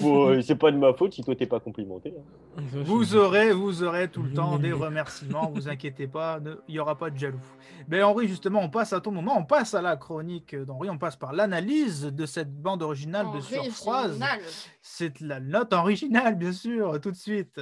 Bon, 0.00 0.28
euh, 0.28 0.40
c'est 0.42 0.54
pas 0.54 0.70
de 0.70 0.76
ma 0.76 0.92
faute 0.94 1.12
si 1.12 1.22
toi 1.22 1.34
t'es 1.34 1.46
pas 1.46 1.58
complimenté. 1.60 2.14
hein. 2.16 2.62
Vous 2.84 3.16
aurez, 3.16 3.52
vous 3.52 3.82
aurez 3.82 4.08
tout 4.08 4.22
le 4.22 4.32
temps 4.32 4.58
des 4.58 4.72
remerciements, 4.86 5.50
vous 5.52 5.68
inquiétez 5.68 6.06
pas, 6.06 6.38
ne- 6.40 6.54
il 6.68 6.74
n'y 6.74 6.78
aura 6.78 6.96
pas 6.96 7.10
de 7.10 7.18
jaloux. 7.18 7.40
Mais 7.88 8.02
Henri, 8.02 8.28
justement, 8.28 8.60
on 8.62 8.68
passe 8.70 8.92
à 8.92 9.00
ton 9.00 9.10
moment, 9.10 9.36
on 9.36 9.44
passe 9.44 9.74
à 9.74 9.82
la 9.82 9.96
chronique 9.96 10.54
d'Henri, 10.54 10.88
on 10.88 10.98
passe 10.98 11.16
par 11.16 11.32
l'analyse 11.32 12.04
de 12.04 12.26
cette 12.26 12.52
bande 12.54 12.82
originale 12.82 13.26
de 13.34 13.40
Surfroise. 13.40 14.06
Original. 14.10 14.40
C'est 14.82 15.20
la 15.20 15.40
note 15.40 15.72
originale, 15.72 16.36
bien 16.36 16.52
sûr, 16.52 17.00
tout 17.00 17.10
de 17.10 17.16
suite. 17.16 17.60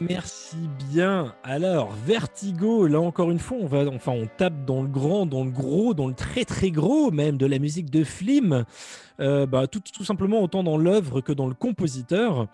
Merci 0.00 0.56
bien. 0.90 1.34
Alors, 1.44 1.92
Vertigo, 2.06 2.86
là 2.86 3.00
encore 3.00 3.30
une 3.30 3.38
fois, 3.38 3.58
on 3.60 3.66
va, 3.66 3.86
enfin, 3.88 4.12
on 4.12 4.26
tape 4.26 4.64
dans 4.64 4.82
le 4.82 4.88
grand, 4.88 5.26
dans 5.26 5.44
le 5.44 5.50
gros, 5.50 5.92
dans 5.92 6.08
le 6.08 6.14
très 6.14 6.44
très 6.44 6.70
gros 6.70 7.10
même 7.10 7.36
de 7.36 7.44
la 7.44 7.58
musique 7.58 7.90
de 7.90 8.02
film. 8.02 8.64
Euh, 9.20 9.44
bah, 9.46 9.66
tout, 9.66 10.04
simplement 10.04 10.42
autant 10.42 10.62
dans 10.62 10.78
l'œuvre 10.78 11.20
que 11.20 11.32
dans 11.32 11.46
le 11.46 11.54
compositeur. 11.54 12.48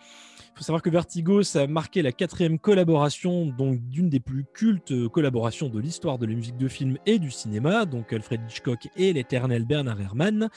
Il 0.59 0.59
faut 0.59 0.65
savoir 0.65 0.83
que 0.83 0.91
Vertigo, 0.91 1.45
ça 1.45 1.63
a 1.63 1.67
marqué 1.69 2.03
la 2.03 2.11
quatrième 2.11 2.59
collaboration, 2.59 3.47
donc 3.47 3.79
d'une 3.91 4.09
des 4.09 4.19
plus 4.19 4.45
cultes 4.53 5.07
collaborations 5.07 5.69
de 5.69 5.79
l'histoire 5.79 6.19
de 6.19 6.27
la 6.27 6.35
musique 6.35 6.57
de 6.57 6.67
film 6.67 6.99
et 7.07 7.21
du 7.21 7.31
cinéma, 7.31 7.85
donc 7.85 8.13
Alfred 8.13 8.41
Hitchcock 8.49 8.89
et 8.97 9.13
l'éternel 9.13 9.65
Bernard 9.65 10.01
Herrmann, 10.01 10.49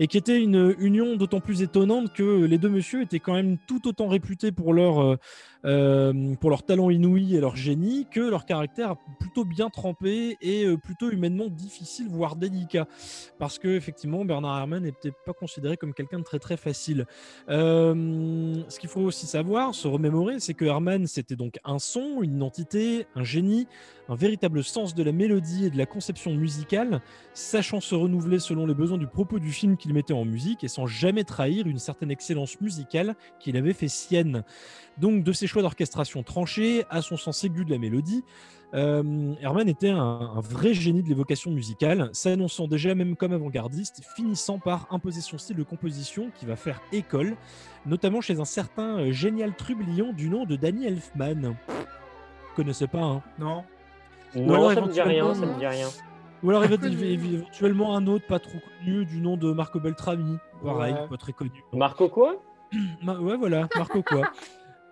et 0.00 0.08
qui 0.08 0.18
était 0.18 0.42
une 0.42 0.74
union 0.80 1.14
d'autant 1.14 1.38
plus 1.38 1.62
étonnante 1.62 2.12
que 2.12 2.44
les 2.44 2.58
deux 2.58 2.68
messieurs 2.68 3.02
étaient 3.02 3.20
quand 3.20 3.34
même 3.34 3.56
tout 3.68 3.86
autant 3.86 4.08
réputés 4.08 4.50
pour 4.50 4.74
leur 4.74 5.00
euh, 5.00 5.16
euh, 5.66 6.34
pour 6.36 6.50
leur 6.50 6.62
talent 6.62 6.90
inouï 6.90 7.34
et 7.34 7.40
leur 7.40 7.56
génie 7.56 8.06
que 8.10 8.20
leur 8.20 8.46
caractère 8.46 8.96
plutôt 9.18 9.44
bien 9.44 9.68
trempé 9.68 10.36
et 10.40 10.64
euh, 10.64 10.76
plutôt 10.76 11.10
humainement 11.10 11.48
difficile, 11.48 12.06
voire 12.08 12.36
délicat. 12.36 12.86
Parce 13.38 13.58
que 13.58 13.68
effectivement, 13.68 14.24
Bernard 14.24 14.58
Herrmann 14.58 14.82
n'était 14.84 15.12
pas 15.24 15.32
considéré 15.32 15.76
comme 15.76 15.92
quelqu'un 15.92 16.18
de 16.18 16.24
très 16.24 16.38
très 16.38 16.56
facile. 16.56 17.06
Euh, 17.48 18.62
ce 18.68 18.78
qu'il 18.78 18.88
faut 18.88 19.02
aussi 19.02 19.26
savoir, 19.26 19.74
se 19.74 19.88
remémorer, 19.88 20.40
c'est 20.40 20.54
que 20.54 20.64
Herrmann 20.64 21.06
c'était 21.06 21.36
donc 21.36 21.58
un 21.64 21.78
son, 21.78 22.22
une 22.22 22.36
identité, 22.36 23.06
un 23.14 23.24
génie, 23.24 23.66
un 24.08 24.14
véritable 24.14 24.62
sens 24.62 24.94
de 24.94 25.02
la 25.02 25.12
mélodie 25.12 25.66
et 25.66 25.70
de 25.70 25.78
la 25.78 25.86
conception 25.86 26.34
musicale, 26.34 27.00
sachant 27.34 27.80
se 27.80 27.94
renouveler 27.94 28.38
selon 28.38 28.66
les 28.66 28.74
besoins 28.74 28.98
du 28.98 29.06
propos 29.06 29.38
du 29.38 29.52
film 29.52 29.76
qu'il 29.76 29.94
mettait 29.94 30.12
en 30.12 30.24
musique 30.24 30.64
et 30.64 30.68
sans 30.68 30.86
jamais 30.86 31.24
trahir 31.24 31.66
une 31.66 31.78
certaine 31.78 32.10
excellence 32.10 32.60
musicale 32.60 33.16
qu'il 33.40 33.56
avait 33.56 33.72
fait 33.72 33.88
sienne. 33.88 34.44
Donc 34.98 35.24
de 35.24 35.32
ses 35.32 35.46
choix 35.46 35.62
d'orchestration 35.62 36.22
tranchés 36.22 36.84
à 36.90 37.02
son 37.02 37.16
sens 37.16 37.42
aigu 37.44 37.64
de 37.64 37.70
la 37.70 37.78
mélodie, 37.78 38.24
euh, 38.74 39.34
Herman 39.40 39.68
était 39.68 39.90
un, 39.90 40.40
vrai 40.40 40.74
génie 40.74 41.02
de 41.02 41.08
l'évocation 41.08 41.50
musicale, 41.50 42.10
s'annonçant 42.12 42.66
déjà 42.66 42.94
même 42.94 43.16
comme 43.16 43.32
avant-gardiste, 43.32 44.02
finissant 44.16 44.58
par 44.58 44.86
imposer 44.90 45.20
son 45.20 45.38
style 45.38 45.56
de 45.56 45.62
composition 45.62 46.30
qui 46.34 46.46
va 46.46 46.56
faire 46.56 46.80
école, 46.92 47.36
notamment 47.86 48.20
chez 48.20 48.40
un 48.40 48.44
certain 48.44 48.98
euh, 48.98 49.12
génial 49.12 49.54
trublion 49.54 50.12
du 50.12 50.28
nom 50.28 50.44
de 50.44 50.56
Danny 50.56 50.86
Elfman. 50.86 51.54
Vous 51.68 52.54
connaissez 52.56 52.86
pas, 52.86 53.02
hein? 53.02 53.22
Non. 53.38 53.64
Non, 54.34 54.54
alors, 54.54 54.72
ça 54.72 54.80
me 54.80 54.88
dit 54.92 55.00
rien, 55.00 55.34
ça 55.34 55.46
me 55.46 55.58
dit 55.58 55.66
rien. 55.66 55.88
Ou 56.42 56.50
alors 56.50 56.64
éventuellement 56.64 57.96
un 57.96 58.06
autre 58.06 58.26
pas 58.26 58.38
trop 58.38 58.58
connu 58.78 59.04
du 59.06 59.20
nom 59.20 59.36
de 59.36 59.52
Marco 59.52 59.80
Beltrami, 59.80 60.36
pareil, 60.62 60.92
Ouais. 60.94 61.08
pas 61.08 61.16
très 61.16 61.32
connu. 61.32 61.64
Marco 61.72 62.08
quoi? 62.08 62.36
Ouais, 63.06 63.36
voilà, 63.36 63.68
Marco 63.76 64.02
quoi. 64.02 64.30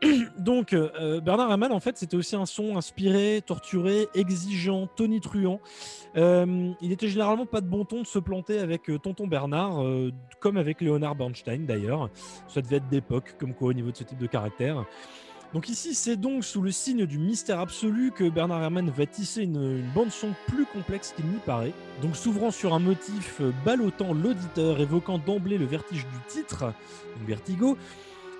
Donc, 0.39 0.73
euh, 0.75 1.21
Bernard 1.21 1.51
Herrmann, 1.51 1.73
en 1.73 1.81
fait, 1.81 1.97
c'était 1.97 2.17
aussi 2.17 2.37
un 2.37 2.45
son 2.47 2.77
inspiré, 2.77 3.41
torturé, 3.45 4.09
exigeant, 4.15 4.87
tonitruant. 4.87 5.61
Euh, 6.17 6.73
il 6.83 6.93
était 6.93 7.09
généralement 7.09 7.47
pas 7.47 7.61
de 7.61 7.67
bon 7.67 7.85
ton 7.85 8.03
de 8.03 8.07
se 8.07 8.19
planter 8.19 8.59
avec 8.59 8.91
euh, 8.91 8.99
Tonton 8.99 9.27
Bernard, 9.27 9.83
euh, 9.83 10.11
comme 10.41 10.57
avec 10.59 10.81
Leonard 10.83 11.15
Bernstein 11.15 11.65
d'ailleurs. 11.65 12.11
Ça 12.49 12.61
devait 12.61 12.77
être 12.77 12.89
d'époque, 12.89 13.37
comme 13.39 13.55
quoi, 13.55 13.69
au 13.69 13.73
niveau 13.73 13.91
de 13.91 13.97
ce 13.97 14.05
type 14.05 14.19
de 14.19 14.27
caractère. 14.27 14.85
Donc 15.55 15.69
ici, 15.69 15.95
c'est 15.95 16.17
donc 16.17 16.45
sous 16.45 16.63
le 16.63 16.73
signe 16.73 17.07
du 17.07 17.17
mystère 17.17 17.61
absolu 17.61 18.11
que 18.11 18.29
Bernard 18.29 18.61
Herrmann 18.61 18.91
va 18.91 19.07
tisser 19.07 19.45
une, 19.45 19.85
bande-son 19.95 20.35
plus 20.49 20.67
complexe 20.67 21.15
qu'il 21.15 21.27
n'y 21.27 21.39
paraît. 21.39 21.73
Donc 22.03 22.17
s'ouvrant 22.17 22.51
sur 22.51 22.75
un 22.75 22.81
motif 22.81 23.41
euh, 23.41 23.53
ballottant 23.65 24.13
l'auditeur, 24.13 24.81
évoquant 24.81 25.19
d'emblée 25.19 25.57
le 25.57 25.65
vertige 25.65 26.07
du 26.07 26.19
titre, 26.27 26.65
donc 26.65 27.29
Vertigo, 27.29 27.79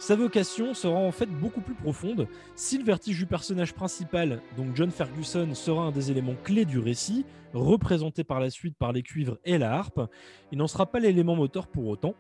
sa 0.01 0.17
vocation 0.17 0.75
sera 0.75 0.99
en 0.99 1.13
fait 1.13 1.27
beaucoup 1.27 1.61
plus 1.61 1.75
profonde. 1.75 2.27
Si 2.57 2.79
le 2.79 2.85
vertige 2.85 3.19
du 3.19 3.27
personnage 3.27 3.75
principal, 3.75 4.43
donc 4.57 4.75
John 4.75 4.91
Ferguson, 4.91 5.55
sera 5.55 5.85
un 5.85 5.93
des 5.93 6.11
éléments 6.11 6.35
clés 6.43 6.65
du 6.65 6.81
récit, 6.81 7.25
représenté 7.53 8.25
par 8.25 8.41
la 8.41 8.51
suite 8.51 8.77
par 8.77 8.93
les 8.93 9.05
cuivres 9.05 9.39
et 9.45 9.57
la 9.57 9.73
harpe, 9.73 10.01
il 10.51 10.59
n'en 10.59 10.67
sera 10.67 10.87
pas 10.87 10.99
l'élément 10.99 11.37
moteur 11.37 11.69
pour 11.69 11.87
autant. 11.87 12.17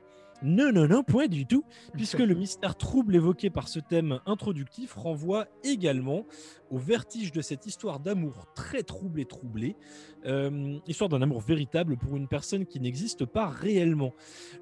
Non, 0.46 0.72
non, 0.72 0.86
non, 0.86 1.02
point 1.02 1.26
du 1.26 1.46
tout, 1.46 1.64
puisque 1.94 2.18
le 2.18 2.34
mystère 2.34 2.76
trouble 2.76 3.16
évoqué 3.16 3.48
par 3.48 3.66
ce 3.66 3.80
thème 3.80 4.20
introductif 4.26 4.92
renvoie 4.92 5.46
également 5.64 6.26
au 6.74 6.78
vertige 6.78 7.30
de 7.30 7.40
cette 7.40 7.66
histoire 7.66 8.00
d'amour 8.00 8.46
très 8.56 8.82
trouble 8.82 9.20
et 9.20 9.24
troublée, 9.24 9.76
euh, 10.26 10.76
histoire 10.88 11.08
d'un 11.08 11.22
amour 11.22 11.40
véritable 11.40 11.96
pour 11.96 12.16
une 12.16 12.26
personne 12.26 12.66
qui 12.66 12.80
n'existe 12.80 13.24
pas 13.26 13.46
réellement. 13.46 14.12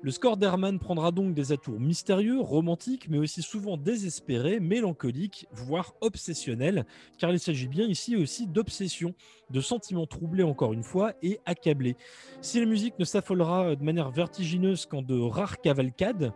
Le 0.03 0.11
score 0.11 0.37
d'Herman 0.37 0.79
prendra 0.79 1.11
donc 1.11 1.33
des 1.33 1.53
atours 1.53 1.81
mystérieux, 1.81 2.39
romantiques, 2.39 3.09
mais 3.09 3.17
aussi 3.17 3.41
souvent 3.41 3.79
désespérés, 3.79 4.61
mélancoliques, 4.61 5.47
voire 5.53 5.95
obsessionnels, 6.03 6.85
car 7.17 7.33
il 7.33 7.41
s'agit 7.41 7.69
bien 7.69 7.87
ici 7.87 8.15
aussi 8.15 8.47
d'obsession, 8.47 9.15
de 9.49 9.63
sentiments 9.63 10.07
troublés 10.07 10.45
encore 10.45 10.75
une 10.75 10.83
fois 10.83 11.15
et 11.23 11.41
accablés. 11.47 11.97
Si 12.43 12.61
la 12.61 12.67
musique 12.67 12.99
ne 12.99 13.07
s'affolera 13.07 13.75
de 13.75 13.83
manière 13.83 14.11
vertigineuse 14.11 14.85
qu'en 14.85 15.01
de 15.01 15.19
rares 15.19 15.63
cavalcades, 15.63 16.35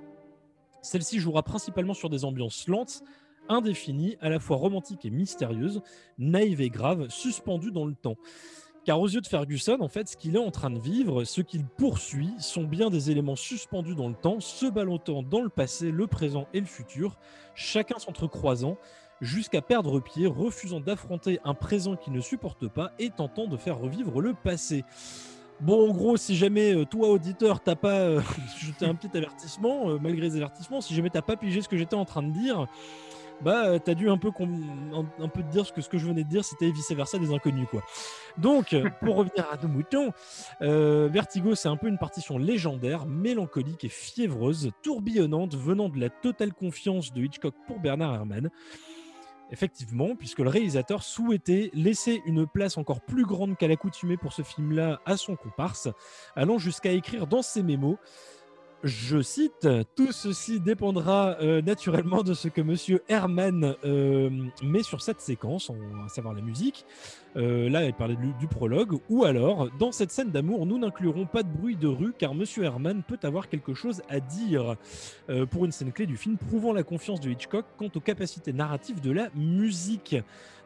celle-ci 0.80 1.18
jouera 1.18 1.42
principalement 1.42 1.94
sur 1.94 2.08
des 2.08 2.24
ambiances 2.24 2.66
lentes, 2.66 3.02
indéfinies, 3.48 4.16
à 4.20 4.28
la 4.28 4.38
fois 4.38 4.56
romantiques 4.56 5.04
et 5.04 5.10
mystérieuses, 5.10 5.82
naïves 6.18 6.60
et 6.60 6.70
graves, 6.70 7.08
suspendues 7.08 7.72
dans 7.72 7.86
le 7.86 7.94
temps. 7.94 8.16
Car 8.84 9.00
aux 9.00 9.08
yeux 9.08 9.20
de 9.20 9.26
Ferguson, 9.26 9.78
en 9.80 9.88
fait, 9.88 10.08
ce 10.08 10.16
qu'il 10.16 10.36
est 10.36 10.38
en 10.38 10.52
train 10.52 10.70
de 10.70 10.78
vivre, 10.78 11.24
ce 11.24 11.40
qu'il 11.40 11.64
poursuit, 11.64 12.32
sont 12.38 12.62
bien 12.62 12.88
des 12.88 13.10
éléments 13.10 13.34
suspendus 13.34 13.96
dans 13.96 14.08
le 14.08 14.14
temps, 14.14 14.38
se 14.38 14.66
ballottant 14.66 15.24
dans 15.24 15.42
le 15.42 15.48
passé, 15.48 15.90
le 15.90 16.06
présent 16.06 16.46
et 16.54 16.60
le 16.60 16.66
futur, 16.66 17.18
chacun 17.56 17.98
s'entrecroisant, 17.98 18.78
jusqu'à 19.20 19.60
perdre 19.60 19.98
pied, 19.98 20.26
refusant 20.26 20.78
d'affronter 20.78 21.40
un 21.44 21.54
présent 21.54 21.96
qu'il 21.96 22.12
ne 22.12 22.20
supporte 22.20 22.68
pas 22.68 22.92
et 22.98 23.10
tentant 23.10 23.46
de 23.46 23.56
faire 23.56 23.78
revivre 23.78 24.20
le 24.20 24.34
passé. 24.34 24.84
Bon, 25.60 25.90
en 25.90 25.92
gros, 25.94 26.18
si 26.18 26.36
jamais 26.36 26.74
euh, 26.74 26.84
toi, 26.84 27.08
auditeur, 27.08 27.60
t'as 27.60 27.76
pas 27.76 28.00
euh, 28.00 28.20
jeté 28.60 28.84
un 28.84 28.94
petit 28.94 29.16
avertissement, 29.16 29.88
euh, 29.88 29.98
malgré 30.00 30.28
les 30.28 30.36
avertissements, 30.36 30.82
si 30.82 30.94
jamais 30.94 31.08
t'as 31.08 31.22
pas 31.22 31.36
pigé 31.36 31.62
ce 31.62 31.68
que 31.68 31.78
j'étais 31.78 31.94
en 31.94 32.04
train 32.04 32.22
de 32.22 32.30
dire, 32.30 32.66
bah, 33.42 33.66
euh, 33.66 33.78
t'as 33.78 33.94
dû 33.94 34.08
un 34.08 34.18
peu, 34.18 34.30
com- 34.30 34.64
un, 34.94 35.24
un 35.24 35.28
peu 35.28 35.42
te 35.42 35.48
dire 35.50 35.66
ce 35.66 35.72
que 35.72 35.80
ce 35.80 35.88
que 35.88 35.98
je 35.98 36.06
venais 36.06 36.24
de 36.24 36.28
dire, 36.28 36.44
c'était 36.44 36.70
vice 36.70 36.90
versa 36.92 37.18
des 37.18 37.32
inconnus, 37.32 37.66
quoi. 37.70 37.82
Donc, 38.38 38.72
euh, 38.72 38.88
pour 39.04 39.16
revenir 39.16 39.46
à 39.50 39.56
nos 39.62 39.68
moutons, 39.68 40.12
euh, 40.62 41.08
Vertigo, 41.12 41.54
c'est 41.54 41.68
un 41.68 41.76
peu 41.76 41.88
une 41.88 41.98
partition 41.98 42.38
légendaire, 42.38 43.06
mélancolique 43.06 43.84
et 43.84 43.88
fiévreuse, 43.88 44.70
tourbillonnante, 44.82 45.54
venant 45.54 45.88
de 45.88 45.98
la 46.00 46.08
totale 46.10 46.52
confiance 46.54 47.12
de 47.12 47.22
Hitchcock 47.22 47.54
pour 47.66 47.78
Bernard 47.80 48.14
Herrmann. 48.14 48.50
Effectivement, 49.52 50.16
puisque 50.16 50.40
le 50.40 50.48
réalisateur 50.48 51.04
souhaitait 51.04 51.70
laisser 51.72 52.20
une 52.26 52.48
place 52.48 52.76
encore 52.78 53.00
plus 53.00 53.24
grande 53.24 53.56
qu'à 53.56 53.68
l'accoutumée 53.68 54.16
pour 54.16 54.32
ce 54.32 54.42
film-là 54.42 55.00
à 55.06 55.16
son 55.16 55.36
comparse, 55.36 55.88
allant 56.34 56.58
jusqu'à 56.58 56.90
écrire 56.90 57.28
dans 57.28 57.42
ses 57.42 57.62
mémos 57.62 57.96
je 58.84 59.20
cite, 59.20 59.66
tout 59.96 60.12
ceci 60.12 60.60
dépendra 60.60 61.36
euh, 61.40 61.60
naturellement 61.62 62.22
de 62.22 62.34
ce 62.34 62.48
que 62.48 62.60
Monsieur 62.60 63.02
Herman 63.08 63.74
euh, 63.84 64.30
met 64.62 64.82
sur 64.82 65.00
cette 65.02 65.20
séquence, 65.20 65.70
en- 65.70 65.76
à 66.04 66.08
savoir 66.08 66.34
la 66.34 66.42
musique. 66.42 66.84
Euh, 67.36 67.68
là, 67.68 67.84
il 67.84 67.92
parlait 67.92 68.16
du, 68.16 68.46
prologue. 68.46 68.98
Ou 69.08 69.24
alors, 69.24 69.70
dans 69.78 69.92
cette 69.92 70.10
scène 70.10 70.30
d'amour, 70.30 70.66
nous 70.66 70.78
n'inclurons 70.78 71.26
pas 71.26 71.42
de 71.42 71.48
bruit 71.48 71.76
de 71.76 71.88
rue 71.88 72.12
car 72.16 72.34
Monsieur 72.34 72.64
Herman 72.64 73.02
peut 73.02 73.18
avoir 73.22 73.48
quelque 73.48 73.74
chose 73.74 74.02
à 74.08 74.20
dire 74.20 74.76
euh, 75.28 75.46
pour 75.46 75.64
une 75.64 75.72
scène 75.72 75.92
clé 75.92 76.06
du 76.06 76.16
film, 76.16 76.36
prouvant 76.36 76.72
la 76.72 76.82
confiance 76.82 77.20
de 77.20 77.30
Hitchcock 77.30 77.66
quant 77.76 77.90
aux 77.94 78.00
capacités 78.00 78.52
narratives 78.52 79.00
de 79.00 79.10
la 79.10 79.28
musique. 79.34 80.16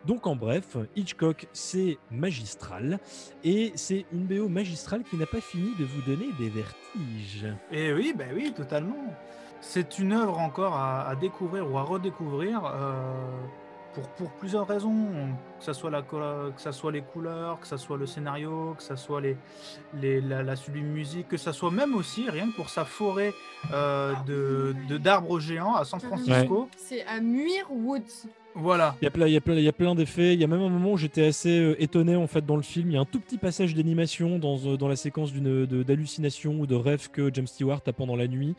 Donc, 0.07 0.27
en 0.27 0.37
bref, 0.37 0.77
Hitchcock, 0.97 1.47
c'est 1.53 1.99
magistral 2.11 2.99
et 3.45 3.73
c'est 3.75 4.07
une 4.13 4.25
BO 4.25 4.49
magistrale 4.49 5.03
qui 5.03 5.17
n'a 5.17 5.27
pas 5.27 5.41
fini 5.41 5.73
de 5.79 5.85
vous 5.85 6.03
donner 6.03 6.27
des 6.39 6.49
vertiges. 6.49 7.47
Et 7.71 7.93
oui, 7.93 8.15
bah 8.17 8.25
oui, 8.35 8.53
totalement. 8.57 8.97
C'est 9.61 9.99
une 9.99 10.13
œuvre 10.13 10.39
encore 10.39 10.75
à, 10.75 11.07
à 11.07 11.17
découvrir 11.17 11.71
ou 11.71 11.77
à 11.77 11.83
redécouvrir 11.83 12.65
euh, 12.65 13.13
pour, 13.95 14.09
pour 14.11 14.31
plusieurs 14.33 14.67
raisons. 14.67 14.95
Que 15.59 15.65
ce 15.65 15.73
soit, 15.73 15.91
la, 15.91 16.01
colo- 16.03 16.53
que 16.57 16.61
ça 16.61 16.73
soit 16.73 16.91
les 16.93 17.03
couleurs, 17.03 17.61
que 17.61 17.67
ce 17.67 17.77
soit 17.77 17.99
le 17.99 18.07
scénario, 18.07 18.75
que 18.77 18.83
ce 18.83 18.97
soit 18.97 19.21
les, 19.21 19.37
les- 20.01 20.21
la, 20.21 20.43
la 20.43 20.57
sublime 20.57 20.87
musique, 20.87 21.29
que 21.29 21.37
ce 21.37 21.53
soit 21.53 21.71
même 21.71 21.95
aussi 21.95 22.29
rien 22.31 22.51
que 22.51 22.57
pour 22.57 22.71
sa 22.71 22.85
forêt 22.85 23.33
euh, 23.73 24.15
de 24.27 24.75
de- 24.89 24.97
d'arbres 24.99 25.39
géants 25.41 25.75
à 25.75 25.85
San 25.85 26.01
Francisco. 26.01 26.69
C'est 26.77 27.05
à 27.05 27.21
Muir 27.21 27.67
Woods. 27.71 28.27
Voilà. 28.55 28.97
Il 29.01 29.05
y 29.05 29.09
a 29.09 29.11
plein, 29.13 29.27
il 29.29 29.33
y 29.33 29.37
a 29.37 29.41
plein, 29.41 29.55
il 29.55 29.63
y 29.63 29.69
a 29.69 29.73
plein 29.73 29.95
d'effets. 29.95 30.35
Il 30.35 30.41
y 30.41 30.45
a 30.45 30.49
même 30.49 30.61
un 30.63 30.69
moment 30.69 30.93
où 30.93 30.97
j'étais 30.97 31.25
assez 31.27 31.57
euh, 31.61 31.81
étonné 31.81 32.17
en 32.17 32.27
fait 32.27 32.45
dans 32.45 32.57
le 32.57 32.63
film. 32.63 32.91
Il 32.91 32.95
y 32.95 32.97
a 32.97 33.01
un 33.01 33.05
tout 33.05 33.21
petit 33.21 33.39
passage 33.39 33.75
d'animation 33.77 34.41
dans, 34.41 34.59
euh, 34.67 34.77
dans 34.77 34.89
la 34.89 34.97
séquence 34.97 35.31
d'une 35.33 35.67
de- 35.67 35.83
d'hallucination 35.85 36.55
ou 36.59 36.67
de 36.67 36.75
rêve 36.75 37.11
que 37.11 37.33
James 37.33 37.47
Stewart 37.47 37.81
a 37.87 37.93
pendant 37.93 38.17
la 38.17 38.27
nuit. 38.27 38.57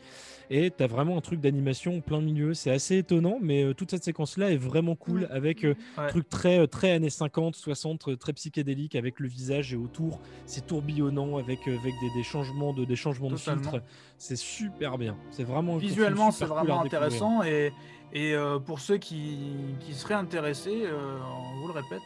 Et 0.54 0.70
t'as 0.70 0.86
vraiment 0.86 1.16
un 1.16 1.22
truc 1.22 1.40
d'animation 1.40 2.02
plein 2.02 2.20
milieu. 2.20 2.52
C'est 2.52 2.70
assez 2.70 2.98
étonnant, 2.98 3.38
mais 3.40 3.64
euh, 3.64 3.72
toute 3.72 3.90
cette 3.90 4.04
séquence-là 4.04 4.50
est 4.52 4.58
vraiment 4.58 4.94
cool 4.96 5.20
Ouais. 5.22 5.30
avec 5.30 5.64
euh, 5.64 5.74
Ouais. 5.96 6.08
truc 6.08 6.28
très 6.28 6.58
euh, 6.58 6.66
très 6.66 6.90
années 6.92 7.08
50, 7.08 7.56
60, 7.56 8.08
euh, 8.08 8.16
très 8.16 8.34
psychédélique 8.34 8.94
avec 8.94 9.18
le 9.18 9.28
visage 9.28 9.72
et 9.72 9.76
autour 9.76 10.20
c'est 10.44 10.66
tourbillonnant 10.66 11.38
avec 11.38 11.66
avec 11.66 11.94
des, 12.02 12.10
des 12.14 12.22
changements 12.22 12.74
de 12.74 12.84
des 12.84 12.96
changements 12.96 13.30
de 13.30 13.36
Totalement. 13.36 13.62
filtre. 13.70 13.82
C'est 14.18 14.36
super 14.36 14.98
bien. 14.98 15.16
C'est 15.30 15.44
vraiment 15.44 15.76
un 15.76 15.78
Visuellement, 15.78 16.30
c'est 16.30 16.44
cool 16.46 16.54
vraiment 16.54 16.82
intéressant. 16.82 17.42
Et, 17.42 17.72
et 18.12 18.34
euh, 18.34 18.58
pour 18.58 18.78
ceux 18.80 18.98
qui, 18.98 19.38
qui 19.80 19.94
seraient 19.94 20.12
intéressés, 20.14 20.82
euh, 20.84 21.18
on 21.54 21.60
vous 21.62 21.68
le 21.68 21.72
répète, 21.72 22.02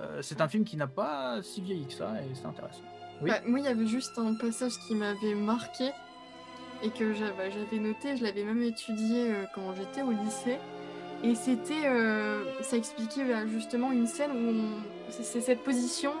euh, 0.00 0.22
c'est 0.22 0.40
un 0.40 0.48
film 0.48 0.64
qui 0.64 0.78
n'a 0.78 0.86
pas 0.86 1.42
si 1.42 1.60
vieilli 1.60 1.86
que 1.86 1.92
ça 1.92 2.14
et 2.22 2.34
c'est 2.34 2.46
intéressant. 2.46 2.80
Oui. 3.22 3.30
Bah, 3.30 3.40
moi, 3.46 3.58
il 3.60 3.64
y 3.66 3.68
avait 3.68 3.86
juste 3.86 4.12
un 4.18 4.34
passage 4.34 4.72
qui 4.86 4.94
m'avait 4.94 5.34
marqué 5.34 5.90
et 6.82 6.90
que 6.90 7.12
bah, 7.36 7.50
j'avais 7.50 7.78
noté, 7.78 8.16
je 8.16 8.24
l'avais 8.24 8.44
même 8.44 8.62
étudié 8.62 9.30
euh, 9.30 9.44
quand 9.54 9.74
j'étais 9.74 10.02
au 10.02 10.10
lycée. 10.10 10.58
Et 11.24 11.34
c'était, 11.34 11.86
euh, 11.86 12.44
ça 12.62 12.76
expliquait 12.76 13.24
bah, 13.24 13.46
justement 13.46 13.92
une 13.92 14.06
scène 14.06 14.32
où 14.32 15.10
c'est 15.10 15.40
cette 15.40 15.62
position 15.62 16.12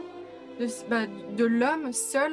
de, 0.58 0.66
bah, 0.88 1.06
l'homme 1.38 1.92
seul 1.92 2.32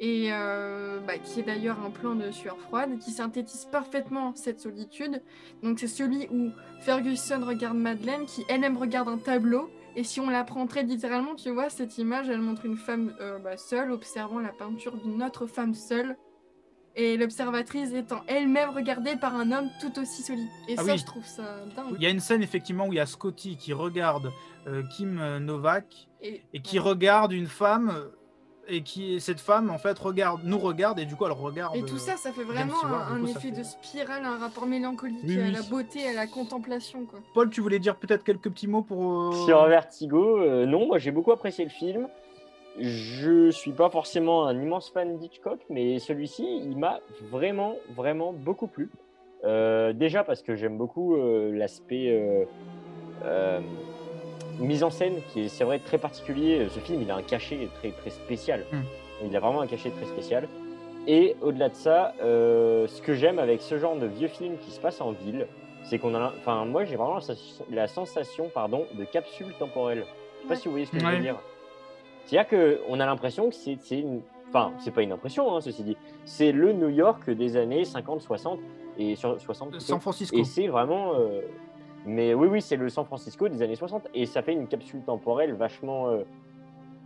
et 0.00 0.30
euh, 0.32 0.98
qui 1.22 1.40
est 1.40 1.44
d'ailleurs 1.44 1.78
un 1.84 1.90
plan 1.90 2.14
de 2.14 2.30
sueur 2.32 2.58
froide, 2.58 2.98
qui 2.98 3.12
synthétise 3.12 3.66
parfaitement 3.70 4.34
cette 4.34 4.60
solitude. 4.60 5.22
Donc 5.62 5.78
c'est 5.78 5.86
celui 5.86 6.26
où 6.32 6.50
Ferguson 6.80 7.44
regarde 7.46 7.76
Madeleine, 7.76 8.24
qui 8.26 8.44
elle-même 8.48 8.76
regarde 8.76 9.08
un 9.08 9.18
tableau, 9.18 9.70
et 9.94 10.02
si 10.02 10.18
on 10.18 10.28
la 10.28 10.42
prend 10.42 10.66
très 10.66 10.82
littéralement, 10.82 11.36
tu 11.36 11.50
vois, 11.50 11.70
cette 11.70 11.96
image, 11.98 12.28
elle 12.28 12.40
montre 12.40 12.66
une 12.66 12.76
femme 12.76 13.14
seule, 13.56 13.92
observant 13.92 14.40
la 14.40 14.48
peinture 14.48 14.96
d'une 14.96 15.22
autre 15.22 15.46
femme 15.46 15.74
seule, 15.74 16.16
et 16.96 17.16
l'observatrice 17.16 17.92
étant 17.92 18.20
elle-même 18.26 18.70
regardée 18.70 19.16
par 19.16 19.34
un 19.34 19.50
homme 19.52 19.68
tout 19.80 19.98
aussi 20.00 20.22
solide. 20.22 20.48
Et 20.68 20.74
Ah 20.78 20.82
ça, 20.84 20.92
oui. 20.92 20.98
je 20.98 21.04
trouve 21.04 21.24
ça 21.24 21.42
dingue. 21.76 21.94
Il 21.96 22.02
y 22.02 22.06
a 22.06 22.10
une 22.10 22.20
scène 22.20 22.42
effectivement 22.42 22.86
où 22.86 22.92
il 22.92 22.96
y 22.96 23.00
a 23.00 23.06
Scotty 23.06 23.56
qui 23.56 23.72
regarde 23.72 24.32
euh, 24.66 24.82
Kim 24.96 25.20
Novak 25.38 26.08
Et, 26.22 26.42
et 26.52 26.60
qui 26.60 26.78
ouais. 26.78 26.84
regarde 26.84 27.32
une 27.32 27.46
femme 27.48 27.90
euh, 27.94 28.08
et 28.66 28.82
qui 28.82 29.20
cette 29.20 29.40
femme 29.40 29.68
en 29.70 29.76
fait 29.76 29.98
regarde 29.98 30.40
nous 30.44 30.56
regarde 30.58 30.98
et 30.98 31.04
du 31.04 31.16
coup 31.16 31.26
elle 31.26 31.32
regarde 31.32 31.76
Et 31.76 31.82
tout 31.82 31.96
euh, 31.96 31.98
ça, 31.98 32.16
ça 32.16 32.32
fait 32.32 32.44
vraiment 32.44 32.74
Stewart, 32.76 33.12
un, 33.12 33.18
coup, 33.20 33.26
effet 33.26 33.40
fait- 33.40 33.50
de 33.50 33.62
spirale, 33.62 34.24
un 34.24 34.38
rapport 34.38 34.64
mélancolique 34.66 35.18
Oui, 35.24 35.38
à 35.38 35.50
la 35.50 35.60
beauté, 35.62 36.06
à 36.08 36.14
la 36.14 36.26
contemplation, 36.26 37.04
quoi. 37.04 37.18
Paul 37.34 37.50
tu 37.50 37.60
voulais 37.60 37.78
dire 37.78 37.96
peut-être 37.96 38.24
quelques 38.24 38.48
petits 38.50 38.66
mots 38.68 38.80
pour 38.82 39.34
euh, 39.34 39.44
Sur 39.46 39.66
Vertigo, 39.66 40.38
euh, 40.38 40.64
non, 40.64 40.86
moi 40.86 40.96
j'ai 40.98 41.10
beaucoup 41.10 41.32
apprécié 41.32 41.64
le 41.64 41.70
film. 41.70 42.08
Je 42.78 43.50
suis 43.50 43.72
pas 43.72 43.88
forcément 43.88 44.46
un 44.46 44.60
immense 44.60 44.90
fan 44.90 45.16
d'Hitchcock, 45.18 45.60
mais 45.70 45.98
celui-ci, 45.98 46.44
il 46.64 46.76
m'a 46.76 47.00
vraiment, 47.30 47.76
vraiment 47.94 48.32
beaucoup 48.32 48.66
plu. 48.66 48.90
Euh, 49.44 49.92
déjà 49.92 50.24
parce 50.24 50.42
que 50.42 50.56
j'aime 50.56 50.76
beaucoup 50.78 51.16
euh, 51.16 51.52
l'aspect 51.52 52.08
euh, 53.22 53.60
mise 54.58 54.82
en 54.82 54.90
scène, 54.90 55.14
qui 55.32 55.42
est, 55.42 55.48
c'est 55.48 55.64
vrai, 55.64 55.78
très 55.78 55.98
particulier. 55.98 56.66
Ce 56.70 56.80
film, 56.80 57.02
il 57.02 57.10
a 57.10 57.16
un 57.16 57.22
cachet 57.22 57.68
très, 57.78 57.90
très 57.90 58.10
spécial. 58.10 58.64
Mm. 58.72 58.80
Il 59.26 59.36
a 59.36 59.40
vraiment 59.40 59.60
un 59.60 59.66
cachet 59.66 59.90
très 59.90 60.06
spécial. 60.06 60.48
Et 61.06 61.36
au-delà 61.42 61.68
de 61.68 61.74
ça, 61.74 62.14
ce 62.20 63.00
que 63.02 63.12
j'aime 63.14 63.38
avec 63.38 63.60
ce 63.60 63.78
genre 63.78 63.94
de 63.96 64.06
vieux 64.06 64.28
film 64.28 64.56
qui 64.58 64.70
se 64.70 64.80
passe 64.80 65.00
en 65.00 65.12
ville, 65.12 65.46
c'est 65.84 65.98
qu'on 65.98 66.14
a, 66.14 66.32
enfin, 66.38 66.64
moi 66.64 66.84
j'ai 66.86 66.96
vraiment 66.96 67.16
la 67.16 67.20
sens- 67.20 67.62
la 67.70 67.86
sensation, 67.86 68.48
pardon, 68.52 68.86
de 68.94 69.04
capsule 69.04 69.52
temporelle. 69.58 70.04
Je 70.06 70.42
sais 70.42 70.48
pas 70.48 70.54
Ouais. 70.54 70.56
si 70.56 70.64
vous 70.64 70.70
voyez 70.72 70.86
ce 70.86 70.92
que 70.92 70.98
je 70.98 71.04
veux 71.06 71.18
dire. 71.18 71.36
C'est-à-dire 72.24 72.48
qu'on 72.86 73.00
a 73.00 73.06
l'impression 73.06 73.48
que 73.50 73.54
c'est 73.54 73.78
une. 73.90 74.20
Enfin, 74.48 74.72
c'est 74.78 74.92
pas 74.92 75.02
une 75.02 75.12
impression, 75.12 75.54
hein, 75.54 75.60
ceci 75.60 75.82
dit. 75.82 75.96
C'est 76.24 76.52
le 76.52 76.72
New 76.72 76.88
York 76.88 77.28
des 77.30 77.56
années 77.56 77.84
50, 77.84 78.20
60 78.20 78.60
et 78.98 79.16
sur 79.16 79.40
60. 79.40 79.70
plutôt. 79.70 79.84
San 79.84 80.00
Francisco 80.00 80.36
Et 80.36 80.44
c'est 80.44 80.68
vraiment. 80.68 81.14
euh, 81.14 81.40
Mais 82.06 82.34
oui, 82.34 82.48
oui, 82.48 82.62
c'est 82.62 82.76
le 82.76 82.88
San 82.88 83.04
Francisco 83.04 83.48
des 83.48 83.62
années 83.62 83.74
60 83.76 84.08
et 84.14 84.26
ça 84.26 84.42
fait 84.42 84.52
une 84.52 84.68
capsule 84.68 85.02
temporelle 85.02 85.54
vachement. 85.54 86.08
euh, 86.08 86.22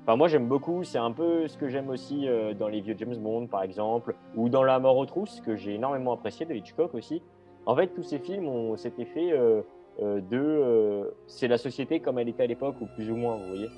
Enfin, 0.05 0.17
moi 0.17 0.29
j'aime 0.29 0.47
beaucoup. 0.49 0.85
C'est 0.85 0.99
un 0.99 1.13
peu 1.13 1.49
ce 1.49 1.59
que 1.59 1.69
j'aime 1.69 1.91
aussi 1.91 2.27
euh, 2.29 2.55
dans 2.55 2.69
les 2.69 2.81
vieux 2.81 2.95
James 2.99 3.17
Bond, 3.17 3.47
par 3.47 3.63
exemple, 3.63 4.15
ou 4.37 4.49
dans 4.49 4.63
La 4.63 4.79
mort 4.79 4.97
aux 4.97 5.05
trousses, 5.07 5.41
que 5.43 5.55
j'ai 5.57 5.75
énormément 5.75 6.13
apprécié 6.15 6.47
de 6.47 6.55
Hitchcock 6.55 6.95
aussi. 6.95 7.23
En 7.67 7.77
fait, 7.77 7.89
tous 7.89 8.03
ces 8.03 8.19
films 8.19 8.49
ont 8.49 8.77
cet 8.79 8.99
effet 8.99 9.33
euh, 9.33 9.61
euh, 10.03 10.21
de. 10.23 10.39
euh, 10.39 11.05
c'est 11.27 11.47
la 11.49 11.59
société 11.59 12.01
comme 12.01 12.19
elle 12.19 12.29
était 12.31 12.43
à 12.45 12.47
l'époque, 12.47 12.77
ou 12.81 12.87
plus 12.87 13.11
ou 13.11 13.17
moins, 13.17 13.37
vous 13.37 13.49
voyez. 13.49 13.69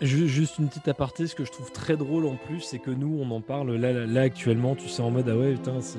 Ju- 0.00 0.28
Juste 0.28 0.58
une 0.58 0.68
petite 0.68 0.88
aparté, 0.88 1.26
ce 1.26 1.34
que 1.34 1.44
je 1.44 1.52
trouve 1.52 1.70
très 1.72 1.96
drôle 1.96 2.24
en 2.26 2.36
plus, 2.36 2.60
c'est 2.60 2.78
que 2.78 2.90
nous, 2.90 3.18
on 3.20 3.30
en 3.30 3.40
parle 3.42 3.74
là, 3.76 3.92
là, 3.92 4.06
là, 4.06 4.20
actuellement, 4.22 4.74
tu 4.74 4.88
sais, 4.88 5.02
en 5.02 5.10
mode 5.10 5.28
ah 5.28 5.36
ouais, 5.36 5.52
putain, 5.52 5.80
c'est- 5.80 5.98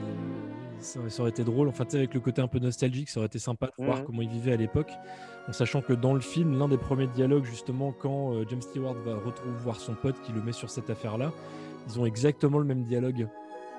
ça, 0.79 0.99
aurait 1.21 1.29
été 1.29 1.43
drôle. 1.43 1.67
Enfin, 1.67 1.85
tu 1.85 1.91
sais, 1.91 1.97
avec 1.97 2.13
le 2.15 2.19
côté 2.19 2.41
un 2.41 2.47
peu 2.47 2.57
nostalgique, 2.57 3.09
ça 3.09 3.19
aurait 3.19 3.27
été 3.27 3.37
sympa 3.37 3.67
de 3.67 3.83
voir 3.85 3.99
Mhm. 3.99 4.03
comment 4.05 4.21
ils 4.23 4.29
vivaient 4.29 4.53
à 4.53 4.57
l'époque. 4.57 4.91
En 5.47 5.53
sachant 5.53 5.81
que 5.81 5.93
dans 5.93 6.13
le 6.15 6.19
film, 6.21 6.57
l'un 6.57 6.67
des 6.67 6.77
premiers 6.77 7.07
dialogues, 7.07 7.45
justement, 7.45 7.91
quand 7.91 8.33
euh, 8.33 8.45
James 8.49 8.61
Stewart 8.61 8.95
va 9.05 9.15
retrouver 9.15 9.53
voir 9.63 9.79
son 9.79 9.93
pote 9.93 10.19
qui 10.23 10.31
le 10.31 10.41
met 10.41 10.51
sur 10.53 10.69
cette 10.71 10.89
affaire-là, 10.89 11.31
ils 11.87 11.99
ont 11.99 12.05
exactement 12.05 12.57
le 12.57 12.65
même 12.65 12.83
dialogue. 12.83 13.27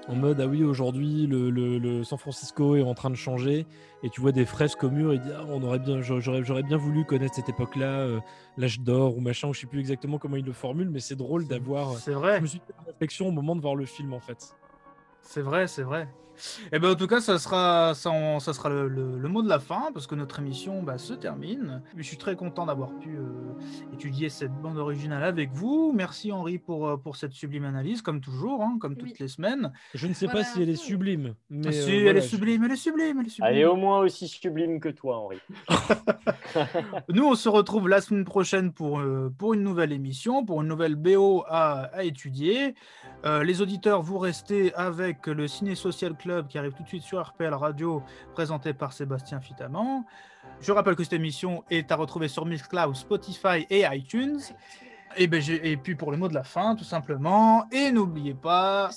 En 0.08 0.16
mode 0.16 0.40
ah 0.40 0.46
oui, 0.46 0.64
aujourd'hui, 0.64 1.26
le, 1.28 1.48
le- 1.50 1.78
le 1.78 2.02
San 2.02 2.18
Francisco 2.18 2.74
est 2.76 2.82
en 2.82 2.92
train 2.94 3.08
de 3.08 3.14
changer, 3.14 3.66
et 4.02 4.10
tu 4.10 4.20
vois 4.20 4.32
des 4.32 4.44
fresques 4.44 4.82
au 4.82 4.90
mur, 4.90 5.12
et 5.12 5.18
dit 5.18 5.30
ah, 5.34 5.44
on 5.48 5.62
aurait 5.62 5.78
bien, 5.78 6.02
j'aurais, 6.02 6.42
j'aurais 6.42 6.64
bien 6.64 6.76
voulu 6.76 7.04
connaître 7.04 7.34
cette 7.36 7.48
époque-là. 7.48 8.00
euh, 8.00 8.20
l'âge 8.58 8.80
d'or 8.80 9.16
ou 9.16 9.20
machin, 9.20 9.48
ou 9.48 9.54
je 9.54 9.60
sais 9.60 9.66
plus 9.66 9.78
exactement 9.80 10.18
comment 10.18 10.36
il 10.36 10.44
le 10.44 10.52
formule, 10.52 10.90
mais 10.90 10.98
c'est 11.00 11.14
drôle 11.16 11.46
d'avoir. 11.46 11.92
c'est 11.92 12.12
vrai 12.12 12.36
Je 12.38 12.42
me 12.42 12.46
suis 12.46 12.58
fait 12.58 12.74
réflexion 12.86 13.28
au 13.28 13.30
moment 13.30 13.54
de 13.56 13.60
voir 13.60 13.76
le 13.76 13.86
film 13.86 14.12
en 14.12 14.20
fait. 14.20 14.54
C'est 15.22 15.40
vrai, 15.40 15.68
c'est 15.68 15.84
vrai. 15.84 16.08
Et 16.72 16.78
ben 16.78 16.90
en 16.92 16.94
tout 16.94 17.06
cas, 17.06 17.20
ça 17.20 17.38
sera, 17.38 17.94
ça, 17.94 18.10
en- 18.10 18.40
ça 18.40 18.52
sera 18.52 18.68
le, 18.68 18.88
le- 18.88 19.18
le 19.18 19.28
mot 19.28 19.42
de 19.42 19.48
la 19.48 19.58
fin 19.58 19.90
parce 19.92 20.06
que 20.06 20.14
notre 20.14 20.38
émission 20.40 20.82
bah, 20.82 20.98
se 20.98 21.12
termine. 21.12 21.82
Mais 21.96 22.02
je 22.02 22.08
suis 22.08 22.16
très 22.16 22.36
content 22.36 22.66
d'avoir 22.66 22.90
pu 22.98 23.16
euh, 23.16 23.22
étudier 23.94 24.28
cette 24.28 24.52
bande 24.52 24.78
originale 24.78 25.22
avec 25.24 25.50
vous. 25.52 25.92
Merci 25.94 26.32
Henri 26.32 26.58
pour, 26.58 26.88
euh, 26.88 26.96
pour 26.96 27.16
cette 27.16 27.32
sublime 27.32 27.64
analyse, 27.64 28.02
comme 28.02 28.20
toujours, 28.20 28.62
hein, 28.62 28.76
comme 28.80 28.96
toutes 28.96 29.10
Oui. 29.10 29.16
les 29.20 29.28
semaines. 29.28 29.72
Je 29.94 30.06
ne 30.06 30.14
sais 30.14 30.26
Voilà, 30.26 30.40
pas 30.40 30.46
si 30.46 30.62
elle 30.62 30.70
est 30.70 30.76
sublime, 30.76 31.34
mais 31.50 31.72
si, 31.72 31.90
euh, 31.90 31.94
elle 31.96 32.02
voilà, 32.04 32.18
est 32.18 32.22
je- 32.22 32.28
sublime, 32.28 32.64
elle 32.64 32.72
est 32.72 32.76
sublime, 32.76 33.18
elle 33.20 33.26
est 33.26 33.30
sublime. 33.30 33.52
Elle 33.54 33.58
est 33.60 33.64
au 33.64 33.76
moins 33.76 33.98
aussi 34.00 34.28
sublime 34.28 34.80
que 34.80 34.88
toi, 34.88 35.18
Henri. 35.18 35.38
Nous, 37.08 37.24
on 37.24 37.34
se 37.34 37.48
retrouve 37.48 37.88
la 37.88 38.00
semaine 38.00 38.24
prochaine 38.24 38.72
pour, 38.72 39.00
euh, 39.00 39.32
pour 39.38 39.54
une 39.54 39.62
nouvelle 39.62 39.92
émission, 39.92 40.44
pour 40.44 40.62
une 40.62 40.68
nouvelle 40.68 40.96
BO 40.96 41.44
à, 41.48 41.84
à 41.94 42.02
étudier. 42.04 42.74
Euh, 43.24 43.42
les 43.44 43.60
auditeurs, 43.60 44.02
vous 44.02 44.18
restez 44.18 44.74
avec 44.74 45.26
le 45.26 45.46
Ciné 45.48 45.74
Social 45.74 46.14
Club 46.16 46.21
qui 46.48 46.58
arrive 46.58 46.72
tout 46.72 46.82
de 46.82 46.88
suite 46.88 47.02
sur 47.02 47.20
RPL 47.20 47.52
Radio, 47.54 48.02
présenté 48.34 48.72
par 48.72 48.92
Sébastien 48.92 49.40
Fitaman. 49.40 50.04
Je 50.60 50.72
rappelle 50.72 50.96
que 50.96 51.04
cette 51.04 51.12
émission 51.12 51.64
est 51.70 51.90
à 51.92 51.96
retrouver 51.96 52.28
sur 52.28 52.46
Mixcloud, 52.46 52.94
Spotify 52.94 53.66
et 53.70 53.84
iTunes. 53.90 54.40
Et, 55.18 55.26
ben, 55.26 55.42
et 55.62 55.76
puis 55.76 55.94
pour 55.94 56.10
le 56.10 56.16
mot 56.16 56.26
de 56.28 56.32
la 56.34 56.42
fin, 56.42 56.74
tout 56.74 56.84
simplement. 56.84 57.66
Et 57.70 57.90
n'oubliez 57.92 58.32
pas. 58.34 58.88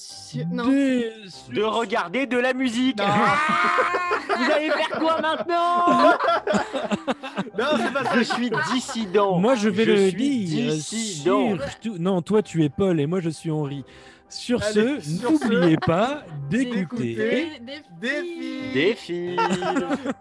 De 1.54 1.62
regarder 1.64 2.26
de 2.26 2.38
la 2.38 2.54
musique. 2.54 3.00
Vous 4.38 4.52
allez 4.52 4.70
faire 4.70 4.90
quoi 5.00 5.20
maintenant 5.22 6.14
Non, 7.58 7.66
c'est 7.78 7.94
pas 7.94 8.04
ça. 8.06 8.18
Je 8.18 8.24
suis 8.24 8.50
dissident. 8.74 9.40
Moi 9.40 9.56
je 9.56 9.70
vais 9.70 9.86
Je 9.86 9.92
le 9.92 10.10
suis 10.10 10.46
dire. 10.46 10.74
dissident. 10.74 11.58
Non, 12.00 12.22
toi 12.22 12.42
tu 12.42 12.64
es 12.64 12.70
Paul 12.70 13.00
et 13.00 13.08
moi 13.08 13.20
je 13.20 13.30
suis 13.30 13.52
Henri. 13.52 13.84
Sur 14.28 14.62
Allez, 14.64 15.00
ce, 15.02 15.24
n'oubliez 15.24 15.78
pas 15.78 16.24
d'écouter. 16.50 17.16
d'écouter. 17.16 17.62
Des, 17.62 17.82
Des 18.00 18.24
filles. 18.24 18.74
Des 18.74 18.96
filles. 18.96 19.38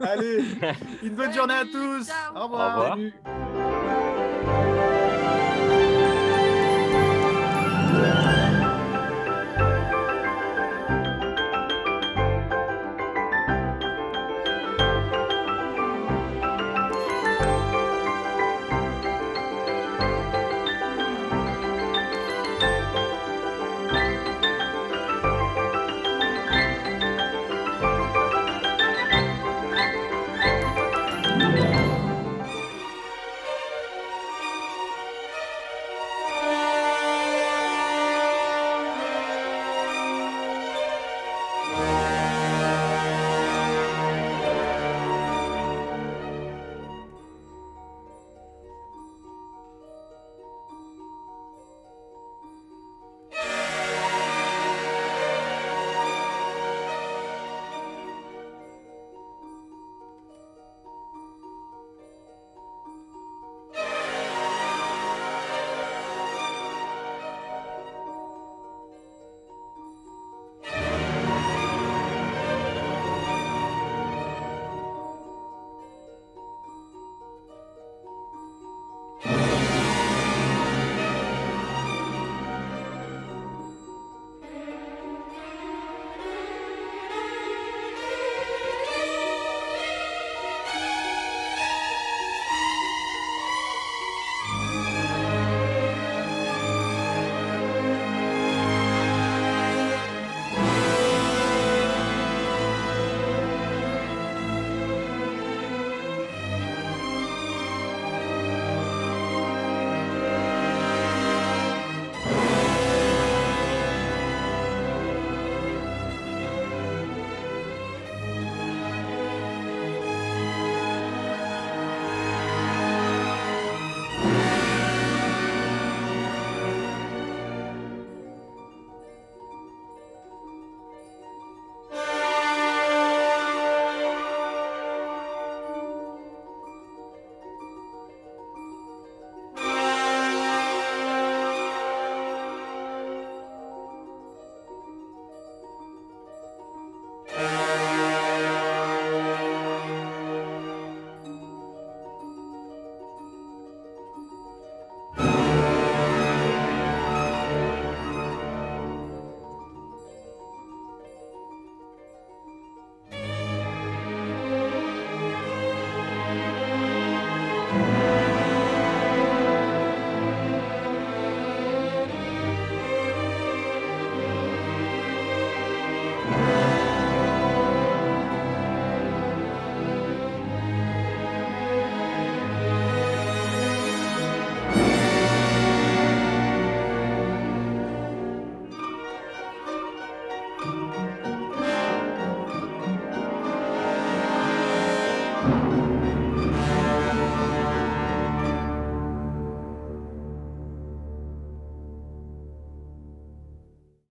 Allez, 0.00 0.44
une 1.02 1.14
bonne 1.14 1.32
journée 1.32 1.54
à 1.54 1.64
tous. 1.64 2.06
Ciao. 2.06 2.36
Au 2.36 2.44
revoir. 2.44 2.78
Au 2.78 2.92
revoir. 2.92 4.03